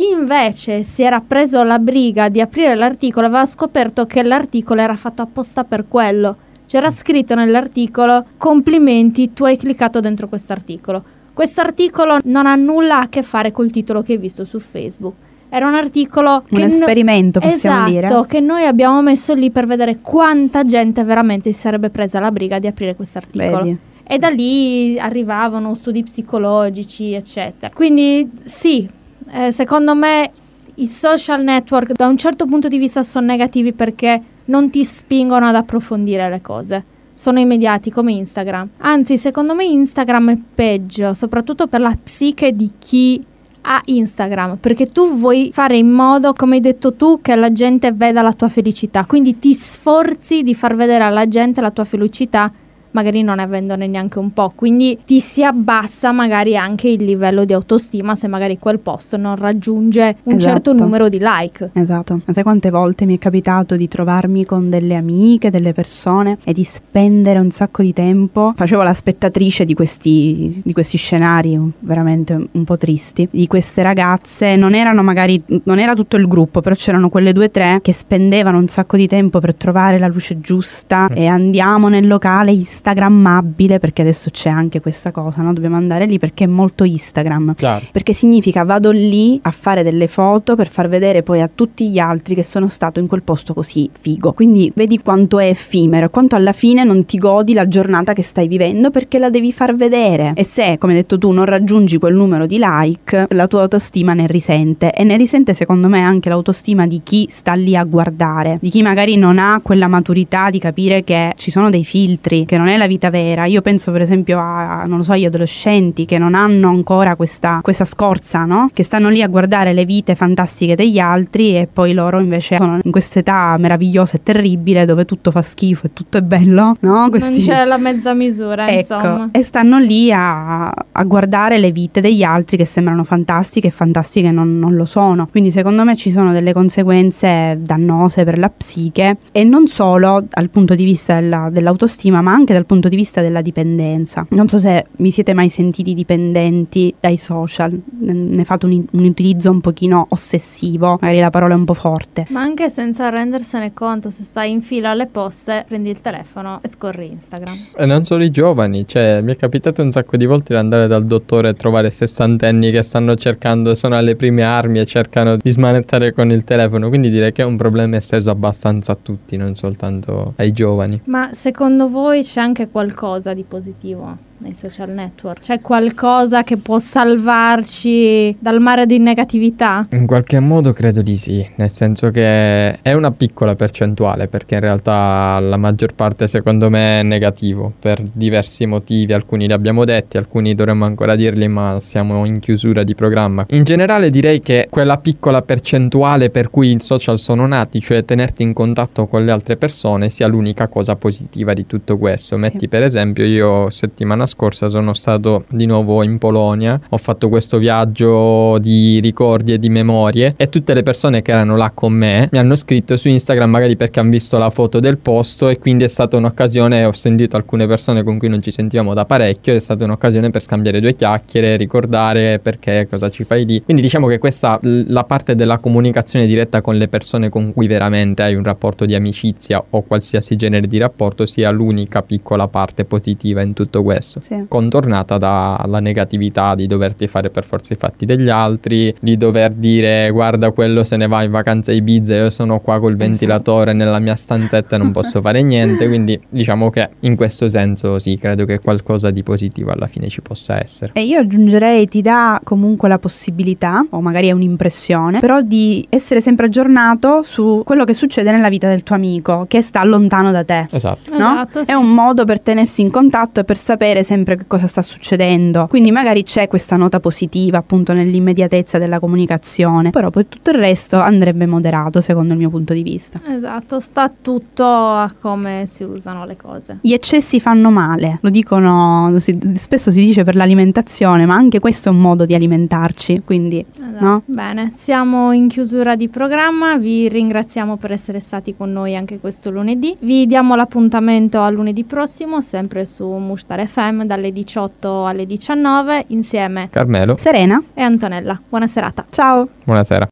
Chi 0.01 0.09
invece 0.09 0.81
si 0.81 1.03
era 1.03 1.21
preso 1.21 1.61
la 1.61 1.77
briga 1.77 2.27
di 2.27 2.41
aprire 2.41 2.73
l'articolo 2.73 3.27
aveva 3.27 3.45
scoperto 3.45 4.07
che 4.07 4.23
l'articolo 4.23 4.81
era 4.81 4.95
fatto 4.95 5.21
apposta 5.21 5.63
per 5.63 5.85
quello 5.87 6.35
c'era 6.65 6.89
scritto 6.89 7.35
nell'articolo 7.35 8.25
complimenti, 8.35 9.31
tu 9.31 9.43
hai 9.43 9.57
cliccato 9.57 9.99
dentro 9.99 10.27
questo 10.27 10.53
articolo. 10.53 11.03
Questo 11.33 11.61
articolo 11.61 12.17
non 12.23 12.47
ha 12.47 12.55
nulla 12.55 13.01
a 13.01 13.09
che 13.09 13.21
fare 13.21 13.51
col 13.51 13.69
titolo 13.69 14.01
che 14.01 14.13
hai 14.13 14.17
visto 14.17 14.43
su 14.43 14.57
Facebook. 14.57 15.13
Era 15.49 15.67
un 15.67 15.75
articolo 15.75 16.45
un 16.49 16.61
esperimento, 16.61 17.39
no- 17.39 17.45
possiamo 17.45 17.75
esatto, 17.75 17.91
dire. 17.91 18.05
Esatto, 18.07 18.23
che 18.23 18.39
noi 18.39 18.65
abbiamo 18.65 19.03
messo 19.03 19.35
lì 19.35 19.51
per 19.51 19.67
vedere 19.67 19.99
quanta 20.01 20.63
gente 20.63 21.03
veramente 21.03 21.51
si 21.51 21.59
sarebbe 21.59 21.91
presa 21.91 22.19
la 22.19 22.31
briga 22.31 22.57
di 22.57 22.65
aprire 22.65 22.95
questo 22.95 23.19
articolo. 23.19 23.57
Vedi. 23.57 23.77
E 24.01 24.17
da 24.17 24.29
lì 24.29 24.97
arrivavano 24.97 25.75
studi 25.75 26.01
psicologici, 26.01 27.13
eccetera. 27.13 27.71
Quindi 27.71 28.31
sì, 28.45 28.89
eh, 29.31 29.51
secondo 29.51 29.95
me 29.95 30.31
i 30.75 30.87
social 30.87 31.43
network 31.43 31.93
da 31.93 32.07
un 32.07 32.17
certo 32.17 32.45
punto 32.45 32.67
di 32.67 32.77
vista 32.77 33.03
sono 33.03 33.25
negativi 33.25 33.73
perché 33.73 34.21
non 34.45 34.69
ti 34.69 34.83
spingono 34.83 35.47
ad 35.47 35.55
approfondire 35.55 36.29
le 36.29 36.41
cose. 36.41 36.83
Sono 37.13 37.39
immediati 37.39 37.91
come 37.91 38.13
Instagram. 38.13 38.69
Anzi, 38.79 39.17
secondo 39.17 39.53
me 39.53 39.65
Instagram 39.65 40.31
è 40.31 40.37
peggio, 40.55 41.13
soprattutto 41.13 41.67
per 41.67 41.81
la 41.81 41.95
psiche 42.01 42.55
di 42.55 42.71
chi 42.79 43.23
ha 43.63 43.79
Instagram, 43.85 44.57
perché 44.57 44.87
tu 44.87 45.17
vuoi 45.17 45.51
fare 45.53 45.77
in 45.77 45.89
modo, 45.89 46.33
come 46.33 46.55
hai 46.55 46.61
detto 46.61 46.93
tu, 46.93 47.19
che 47.21 47.35
la 47.35 47.51
gente 47.51 47.91
veda 47.91 48.21
la 48.21 48.33
tua 48.33 48.49
felicità. 48.49 49.05
Quindi 49.05 49.37
ti 49.37 49.53
sforzi 49.53 50.41
di 50.41 50.55
far 50.55 50.75
vedere 50.75 51.03
alla 51.03 51.27
gente 51.27 51.61
la 51.61 51.71
tua 51.71 51.83
felicità 51.83 52.51
magari 52.91 53.21
non 53.23 53.39
avendone 53.39 53.87
neanche 53.87 54.19
un 54.19 54.33
po', 54.33 54.51
quindi 54.55 54.99
ti 55.05 55.19
si 55.19 55.43
abbassa 55.43 56.11
magari 56.11 56.55
anche 56.55 56.89
il 56.89 57.03
livello 57.03 57.45
di 57.45 57.53
autostima 57.53 58.15
se 58.15 58.27
magari 58.27 58.57
quel 58.57 58.79
post 58.79 59.15
non 59.15 59.35
raggiunge 59.35 60.17
un 60.23 60.35
esatto. 60.35 60.53
certo 60.53 60.73
numero 60.73 61.09
di 61.09 61.19
like. 61.19 61.69
Esatto, 61.73 62.21
ma 62.25 62.33
sai 62.33 62.43
quante 62.43 62.69
volte 62.69 63.05
mi 63.05 63.15
è 63.15 63.19
capitato 63.19 63.75
di 63.75 63.87
trovarmi 63.87 64.45
con 64.45 64.69
delle 64.69 64.95
amiche, 64.95 65.49
delle 65.49 65.73
persone 65.73 66.37
e 66.43 66.53
di 66.53 66.63
spendere 66.63 67.39
un 67.39 67.51
sacco 67.51 67.81
di 67.81 67.93
tempo, 67.93 68.53
facevo 68.55 68.81
la 68.83 68.93
spettatrice 68.93 69.65
di 69.65 69.73
questi, 69.73 70.61
di 70.63 70.73
questi 70.73 70.97
scenari 70.97 71.59
veramente 71.79 72.47
un 72.51 72.63
po' 72.63 72.77
tristi, 72.77 73.27
di 73.31 73.47
queste 73.47 73.83
ragazze, 73.83 74.55
non 74.55 74.73
erano 74.73 75.03
magari, 75.03 75.41
non 75.63 75.79
era 75.79 75.93
tutto 75.93 76.17
il 76.17 76.27
gruppo, 76.27 76.61
però 76.61 76.75
c'erano 76.75 77.09
quelle 77.09 77.33
due 77.33 77.45
o 77.45 77.51
tre 77.51 77.79
che 77.81 77.93
spendevano 77.93 78.57
un 78.57 78.67
sacco 78.67 78.97
di 78.97 79.07
tempo 79.07 79.39
per 79.39 79.55
trovare 79.55 79.97
la 79.99 80.07
luce 80.07 80.39
giusta 80.39 81.09
mm. 81.09 81.15
e 81.15 81.27
andiamo 81.27 81.89
nel 81.89 82.07
locale 82.07 82.51
instagrammabile, 82.81 83.77
perché 83.77 84.01
adesso 84.01 84.31
c'è 84.31 84.49
anche 84.49 84.81
questa 84.81 85.11
cosa, 85.11 85.41
no? 85.41 85.53
Dobbiamo 85.53 85.75
andare 85.75 86.05
lì 86.05 86.17
perché 86.17 86.45
è 86.45 86.47
molto 86.47 86.83
Instagram. 86.83 87.53
Claro. 87.53 87.85
Perché 87.91 88.13
significa 88.13 88.63
vado 88.63 88.89
lì 88.89 89.39
a 89.43 89.51
fare 89.51 89.83
delle 89.83 90.07
foto 90.07 90.55
per 90.55 90.67
far 90.67 90.89
vedere 90.89 91.21
poi 91.21 91.41
a 91.41 91.49
tutti 91.53 91.89
gli 91.89 91.99
altri 91.99 92.33
che 92.33 92.43
sono 92.43 92.67
stato 92.67 92.99
in 92.99 93.07
quel 93.07 93.21
posto 93.21 93.53
così 93.53 93.89
figo. 93.91 94.33
Quindi 94.33 94.71
vedi 94.75 94.99
quanto 94.99 95.37
è 95.39 95.47
effimero, 95.47 96.09
quanto 96.09 96.35
alla 96.35 96.53
fine 96.53 96.83
non 96.83 97.05
ti 97.05 97.19
godi 97.19 97.53
la 97.53 97.67
giornata 97.67 98.13
che 98.13 98.23
stai 98.23 98.47
vivendo 98.47 98.89
perché 98.89 99.19
la 99.19 99.29
devi 99.29 99.53
far 99.53 99.75
vedere. 99.75 100.31
E 100.35 100.43
se, 100.43 100.77
come 100.79 100.93
hai 100.93 100.99
detto 100.99 101.17
tu, 101.19 101.31
non 101.31 101.45
raggiungi 101.45 101.99
quel 101.99 102.15
numero 102.15 102.47
di 102.47 102.59
like, 102.59 103.27
la 103.29 103.47
tua 103.47 103.61
autostima 103.61 104.13
ne 104.13 104.25
risente. 104.25 104.91
E 104.91 105.03
ne 105.03 105.17
risente 105.17 105.53
secondo 105.53 105.87
me 105.87 106.01
anche 106.01 106.29
l'autostima 106.29 106.87
di 106.87 107.01
chi 107.03 107.27
sta 107.29 107.53
lì 107.53 107.75
a 107.75 107.83
guardare, 107.83 108.57
di 108.59 108.69
chi 108.69 108.81
magari 108.81 109.17
non 109.17 109.37
ha 109.37 109.59
quella 109.61 109.87
maturità 109.87 110.49
di 110.49 110.59
capire 110.59 111.03
che 111.03 111.33
ci 111.37 111.51
sono 111.51 111.69
dei 111.69 111.83
filtri, 111.83 112.45
che 112.45 112.57
non 112.57 112.67
è 112.67 112.70
è 112.71 112.77
la 112.77 112.87
vita 112.87 113.09
vera. 113.09 113.45
Io 113.45 113.61
penso 113.61 113.91
per 113.91 114.01
esempio 114.01 114.39
a, 114.39 114.83
non 114.85 114.97
lo 114.97 115.03
so, 115.03 115.15
gli 115.15 115.25
adolescenti 115.25 116.05
che 116.05 116.17
non 116.17 116.35
hanno 116.35 116.69
ancora 116.69 117.15
questa, 117.15 117.59
questa 117.61 117.85
scorza, 117.85 118.45
no? 118.45 118.69
Che 118.73 118.83
stanno 118.83 119.09
lì 119.09 119.21
a 119.21 119.27
guardare 119.27 119.73
le 119.73 119.85
vite 119.85 120.15
fantastiche 120.15 120.75
degli 120.75 120.99
altri 120.99 121.55
e 121.55 121.67
poi 121.71 121.93
loro 121.93 122.19
invece 122.19 122.57
sono 122.57 122.79
in 122.83 122.91
questa 122.91 123.19
età 123.19 123.55
meravigliosa 123.57 124.17
e 124.17 124.23
terribile 124.23 124.85
dove 124.85 125.05
tutto 125.05 125.31
fa 125.31 125.41
schifo 125.41 125.87
e 125.87 125.93
tutto 125.93 126.17
è 126.17 126.21
bello, 126.21 126.75
no? 126.79 127.09
Questi... 127.09 127.45
Non 127.45 127.55
c'è 127.55 127.65
la 127.65 127.77
mezza 127.77 128.13
misura, 128.13 128.69
ecco, 128.69 128.93
insomma. 128.95 129.29
E 129.31 129.43
stanno 129.43 129.77
lì 129.79 130.11
a, 130.11 130.67
a, 130.69 131.03
guardare 131.03 131.59
le 131.59 131.71
vite 131.71 132.01
degli 132.01 132.23
altri 132.23 132.57
che 132.57 132.65
sembrano 132.65 133.03
fantastiche 133.03 133.67
e 133.67 133.71
fantastiche 133.71 134.31
non, 134.31 134.57
non 134.59 134.75
lo 134.75 134.85
sono. 134.85 135.27
Quindi 135.27 135.51
secondo 135.51 135.83
me 135.83 135.95
ci 135.95 136.11
sono 136.11 136.31
delle 136.31 136.53
conseguenze 136.53 137.57
dannose 137.59 138.23
per 138.23 138.37
la 138.37 138.49
psiche 138.49 139.17
e 139.31 139.43
non 139.43 139.67
solo 139.67 140.23
dal 140.27 140.49
punto 140.49 140.75
di 140.75 140.83
vista 140.83 141.19
della, 141.19 141.49
dell'autostima 141.51 142.21
ma 142.21 142.31
anche 142.31 142.53
dal 142.53 142.60
dal 142.61 142.65
punto 142.65 142.87
di 142.89 142.95
vista 142.95 143.21
della 143.21 143.41
dipendenza. 143.41 144.25
Non 144.29 144.47
so 144.47 144.57
se 144.59 144.85
vi 144.97 145.11
siete 145.11 145.33
mai 145.33 145.49
sentiti 145.49 145.93
dipendenti 145.93 146.93
dai 146.99 147.17
social, 147.17 147.77
ne 147.99 148.43
fate 148.43 148.65
un, 148.67 148.85
un 148.91 149.03
utilizzo 149.03 149.49
un 149.49 149.61
pochino 149.61 150.05
ossessivo, 150.09 150.97
magari 151.01 151.19
la 151.19 151.29
parola 151.29 151.53
è 151.53 151.57
un 151.57 151.65
po' 151.65 151.73
forte. 151.73 152.27
Ma 152.29 152.41
anche 152.41 152.69
senza 152.69 153.09
rendersene 153.09 153.73
conto, 153.73 154.11
se 154.11 154.23
stai 154.23 154.51
in 154.51 154.61
fila 154.61 154.91
alle 154.91 155.07
poste, 155.07 155.65
prendi 155.67 155.89
il 155.89 156.01
telefono 156.01 156.59
e 156.61 156.69
scorri 156.69 157.11
Instagram. 157.11 157.55
E 157.75 157.85
non 157.85 158.03
solo 158.03 158.23
i 158.23 158.29
giovani, 158.29 158.85
cioè 158.85 159.21
mi 159.21 159.31
è 159.31 159.35
capitato 159.35 159.81
un 159.81 159.91
sacco 159.91 160.17
di 160.17 160.25
volte 160.25 160.53
di 160.53 160.59
andare 160.59 160.87
dal 160.87 161.05
dottore 161.05 161.49
e 161.49 161.53
trovare 161.53 161.89
sessantenni 161.89 162.71
che 162.71 162.81
stanno 162.81 163.15
cercando, 163.15 163.73
sono 163.75 163.95
alle 163.95 164.15
prime 164.15 164.43
armi 164.43 164.79
e 164.79 164.85
cercano 164.85 165.37
di 165.37 165.51
smanettare 165.51 166.13
con 166.13 166.31
il 166.31 166.43
telefono, 166.43 166.89
quindi 166.89 167.09
direi 167.09 167.31
che 167.31 167.41
è 167.41 167.45
un 167.45 167.57
problema 167.57 167.95
esteso 167.95 168.29
abbastanza 168.29 168.91
a 168.91 168.97
tutti, 169.01 169.35
non 169.37 169.55
soltanto 169.55 170.33
ai 170.37 170.51
giovani. 170.51 171.01
Ma 171.05 171.29
secondo 171.33 171.89
voi 171.89 172.21
c'è 172.21 172.41
anche 172.41 172.50
anche 172.51 172.67
qualcosa 172.69 173.33
di 173.33 173.43
positivo 173.43 174.29
nei 174.41 174.53
social 174.53 174.89
network? 174.89 175.39
C'è 175.41 175.61
qualcosa 175.61 176.43
che 176.43 176.57
può 176.57 176.79
salvarci 176.79 178.35
dal 178.39 178.59
mare 178.59 178.85
di 178.85 178.99
negatività? 178.99 179.87
In 179.91 180.05
qualche 180.05 180.39
modo 180.39 180.73
credo 180.73 181.01
di 181.01 181.15
sì, 181.15 181.47
nel 181.55 181.69
senso 181.69 182.11
che 182.11 182.73
è 182.81 182.93
una 182.93 183.11
piccola 183.11 183.55
percentuale 183.55 184.27
perché 184.27 184.55
in 184.55 184.61
realtà 184.61 185.39
la 185.39 185.57
maggior 185.57 185.93
parte 185.93 186.27
secondo 186.27 186.69
me 186.69 186.99
è 186.99 187.03
negativo 187.03 187.71
per 187.79 188.01
diversi 188.13 188.65
motivi, 188.65 189.13
alcuni 189.13 189.47
li 189.47 189.53
abbiamo 189.53 189.85
detti, 189.85 190.17
alcuni 190.17 190.55
dovremmo 190.55 190.85
ancora 190.85 191.15
dirli 191.15 191.47
ma 191.47 191.77
siamo 191.79 192.25
in 192.25 192.39
chiusura 192.39 192.83
di 192.83 192.95
programma. 192.95 193.45
In 193.49 193.63
generale 193.63 194.09
direi 194.09 194.41
che 194.41 194.67
quella 194.69 194.97
piccola 194.97 195.41
percentuale 195.41 196.29
per 196.29 196.49
cui 196.49 196.71
i 196.71 196.79
social 196.79 197.19
sono 197.19 197.45
nati, 197.45 197.79
cioè 197.79 198.03
tenerti 198.03 198.43
in 198.43 198.53
contatto 198.53 199.05
con 199.05 199.23
le 199.23 199.31
altre 199.31 199.55
persone, 199.55 200.09
sia 200.09 200.27
l'unica 200.27 200.67
cosa 200.67 200.95
positiva 200.95 201.53
di 201.53 201.67
tutto 201.67 201.97
questo. 201.97 202.37
Metti 202.37 202.59
sì. 202.61 202.67
per 202.67 202.83
esempio 202.83 203.23
io 203.23 203.69
settimana 203.69 204.25
scorsa 204.25 204.30
sono 204.37 204.93
stato 204.93 205.45
di 205.49 205.65
nuovo 205.65 206.03
in 206.03 206.17
Polonia, 206.17 206.79
ho 206.89 206.97
fatto 206.97 207.29
questo 207.29 207.57
viaggio 207.57 208.57
di 208.59 208.99
ricordi 208.99 209.53
e 209.53 209.59
di 209.59 209.69
memorie 209.69 210.33
e 210.37 210.49
tutte 210.49 210.73
le 210.73 210.83
persone 210.83 211.21
che 211.21 211.31
erano 211.31 211.55
là 211.55 211.71
con 211.71 211.93
me 211.93 212.29
mi 212.31 212.37
hanno 212.37 212.55
scritto 212.55 212.97
su 212.97 213.07
Instagram 213.07 213.49
magari 213.49 213.75
perché 213.75 213.99
hanno 213.99 214.11
visto 214.11 214.37
la 214.37 214.49
foto 214.49 214.79
del 214.79 214.97
posto 214.97 215.49
e 215.49 215.59
quindi 215.59 215.83
è 215.83 215.87
stata 215.87 216.17
un'occasione, 216.17 216.85
ho 216.85 216.91
sentito 216.93 217.35
alcune 217.35 217.67
persone 217.67 218.03
con 218.03 218.17
cui 218.17 218.29
non 218.29 218.41
ci 218.41 218.51
sentivamo 218.51 218.93
da 218.93 219.05
parecchio, 219.05 219.53
è 219.53 219.59
stata 219.59 219.83
un'occasione 219.83 220.29
per 220.29 220.41
scambiare 220.41 220.79
due 220.79 220.93
chiacchiere, 220.93 221.57
ricordare 221.57 222.39
perché, 222.39 222.87
cosa 222.89 223.09
ci 223.09 223.23
fai 223.23 223.45
lì. 223.45 223.61
Quindi 223.61 223.81
diciamo 223.81 224.07
che 224.07 224.17
questa, 224.17 224.59
la 224.61 225.03
parte 225.03 225.35
della 225.35 225.59
comunicazione 225.59 226.25
diretta 226.25 226.61
con 226.61 226.77
le 226.77 226.87
persone 226.87 227.29
con 227.29 227.53
cui 227.53 227.67
veramente 227.67 228.23
hai 228.23 228.35
un 228.35 228.43
rapporto 228.43 228.85
di 228.85 228.95
amicizia 228.95 229.63
o 229.69 229.81
qualsiasi 229.83 230.35
genere 230.35 230.67
di 230.67 230.77
rapporto 230.77 231.25
sia 231.25 231.51
l'unica 231.51 232.01
piccola 232.01 232.47
parte 232.47 232.85
positiva 232.85 233.41
in 233.41 233.53
tutto 233.53 233.83
questo. 233.83 234.20
Sì. 234.21 234.45
contornata 234.47 235.17
dalla 235.17 235.79
negatività 235.79 236.55
di 236.55 236.67
doverti 236.67 237.07
fare 237.07 237.29
per 237.29 237.43
forza 237.43 237.73
i 237.73 237.77
fatti 237.77 238.05
degli 238.05 238.29
altri, 238.29 238.93
di 238.99 239.17
dover 239.17 239.51
dire 239.51 240.09
guarda 240.11 240.51
quello 240.51 240.83
se 240.83 240.97
ne 240.97 241.07
va 241.07 241.23
in 241.23 241.31
vacanza 241.31 241.71
a 241.71 241.73
Ibiza, 241.75 242.15
io 242.15 242.29
sono 242.29 242.59
qua 242.59 242.79
col 242.79 242.93
Esatto. 242.93 243.07
ventilatore 243.09 243.73
nella 243.73 243.99
mia 243.99 244.15
stanzetta 244.15 244.75
e 244.75 244.79
non 244.79 244.91
posso 244.91 245.19
fare 245.21 245.41
niente, 245.41 245.87
quindi 245.87 246.19
diciamo 246.29 246.69
che 246.69 246.89
in 247.01 247.15
questo 247.15 247.49
senso 247.49 247.99
sì, 247.99 248.17
credo 248.17 248.45
che 248.45 248.59
qualcosa 248.59 249.09
di 249.11 249.23
positivo 249.23 249.71
alla 249.71 249.87
fine 249.87 250.07
ci 250.07 250.21
possa 250.21 250.59
essere. 250.59 250.91
E 250.93 251.03
io 251.03 251.19
aggiungerei 251.19 251.87
ti 251.87 252.01
dà 252.01 252.39
comunque 252.43 252.87
la 252.89 252.99
possibilità, 252.99 253.85
o 253.89 254.01
magari 254.01 254.27
è 254.27 254.31
un'impressione, 254.31 255.19
però 255.19 255.41
di 255.41 255.85
essere 255.89 256.21
sempre 256.21 256.45
aggiornato 256.47 257.21
su 257.23 257.61
quello 257.65 257.83
che 257.85 257.93
succede 257.93 258.31
nella 258.31 258.49
vita 258.49 258.67
del 258.67 258.83
tuo 258.83 258.95
amico 258.95 259.45
che 259.47 259.61
sta 259.61 259.83
lontano 259.83 260.31
da 260.31 260.43
te. 260.43 260.67
Esatto. 260.71 261.17
No? 261.17 261.31
Esatto, 261.33 261.63
sì. 261.63 261.71
È 261.71 261.73
un 261.73 261.93
modo 261.93 262.25
per 262.25 262.41
tenersi 262.41 262.81
in 262.81 262.91
contatto 262.91 263.39
e 263.39 263.43
per 263.43 263.57
sapere 263.57 264.03
sempre 264.11 264.35
che 264.35 264.43
cosa 264.45 264.67
sta 264.67 264.81
succedendo. 264.81 265.67
Quindi 265.69 265.89
magari 265.89 266.23
c'è 266.23 266.49
questa 266.49 266.75
nota 266.75 266.99
positiva 266.99 267.59
appunto 267.59 267.93
nell'immediatezza 267.93 268.77
della 268.77 268.99
comunicazione, 268.99 269.89
però 269.91 270.09
poi 270.09 270.27
tutto 270.27 270.49
il 270.51 270.57
resto 270.57 270.99
andrebbe 270.99 271.45
moderato 271.45 272.01
secondo 272.01 272.33
il 272.33 272.39
mio 272.39 272.49
punto 272.49 272.73
di 272.73 272.83
vista. 272.83 273.21
Esatto, 273.25 273.79
sta 273.79 274.11
tutto 274.21 274.65
a 274.65 275.13
come 275.17 275.63
si 275.65 275.83
usano 275.83 276.25
le 276.25 276.35
cose. 276.35 276.79
Gli 276.81 276.91
eccessi 276.91 277.39
fanno 277.39 277.69
male, 277.71 278.17
lo 278.21 278.29
dicono, 278.29 279.15
si- 279.19 279.37
spesso 279.55 279.89
si 279.91 280.01
dice 280.01 280.23
per 280.23 280.35
l'alimentazione, 280.35 281.25
ma 281.25 281.35
anche 281.35 281.59
questo 281.59 281.87
è 281.87 281.91
un 281.93 282.01
modo 282.01 282.25
di 282.25 282.35
alimentarci, 282.35 283.21
quindi 283.23 283.65
Esatto. 283.73 284.05
no? 284.05 284.23
Bene, 284.25 284.71
siamo 284.73 285.31
in 285.31 285.47
chiusura 285.47 285.95
di 285.95 286.09
programma, 286.09 286.75
vi 286.77 287.07
ringraziamo 287.07 287.77
per 287.77 287.93
essere 287.93 288.19
stati 288.19 288.55
con 288.57 288.73
noi 288.73 288.95
anche 288.97 289.19
questo 289.19 289.49
lunedì. 289.51 289.95
Vi 290.01 290.25
diamo 290.25 290.55
l'appuntamento 290.55 291.39
a 291.39 291.49
lunedì 291.49 291.85
prossimo, 291.85 292.41
sempre 292.41 292.85
su 292.85 293.05
Mustar 293.07 293.65
FM 293.65 293.99
dalle 294.05 294.31
18 294.31 295.05
alle 295.05 295.25
19 295.25 296.05
insieme 296.07 296.69
Carmelo, 296.69 297.17
Serena, 297.17 297.61
e 297.73 297.81
Antonella. 297.81 298.39
Buona 298.47 298.67
serata. 298.67 299.03
ciao! 299.09 299.47
buonasera. 299.63 300.07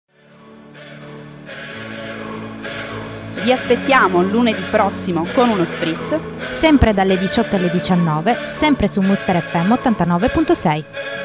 Vi 3.44 3.52
aspettiamo 3.54 4.22
lunedì 4.22 4.62
prossimo 4.70 5.26
con 5.34 5.50
uno 5.50 5.64
spritz. 5.64 6.18
Sempre 6.46 6.94
dalle 6.94 7.18
18 7.18 7.56
alle 7.56 7.70
19, 7.70 8.36
sempre 8.50 8.88
su 8.88 9.00
Muster 9.02 9.42
FM 9.42 9.72
89.6. 9.72 11.19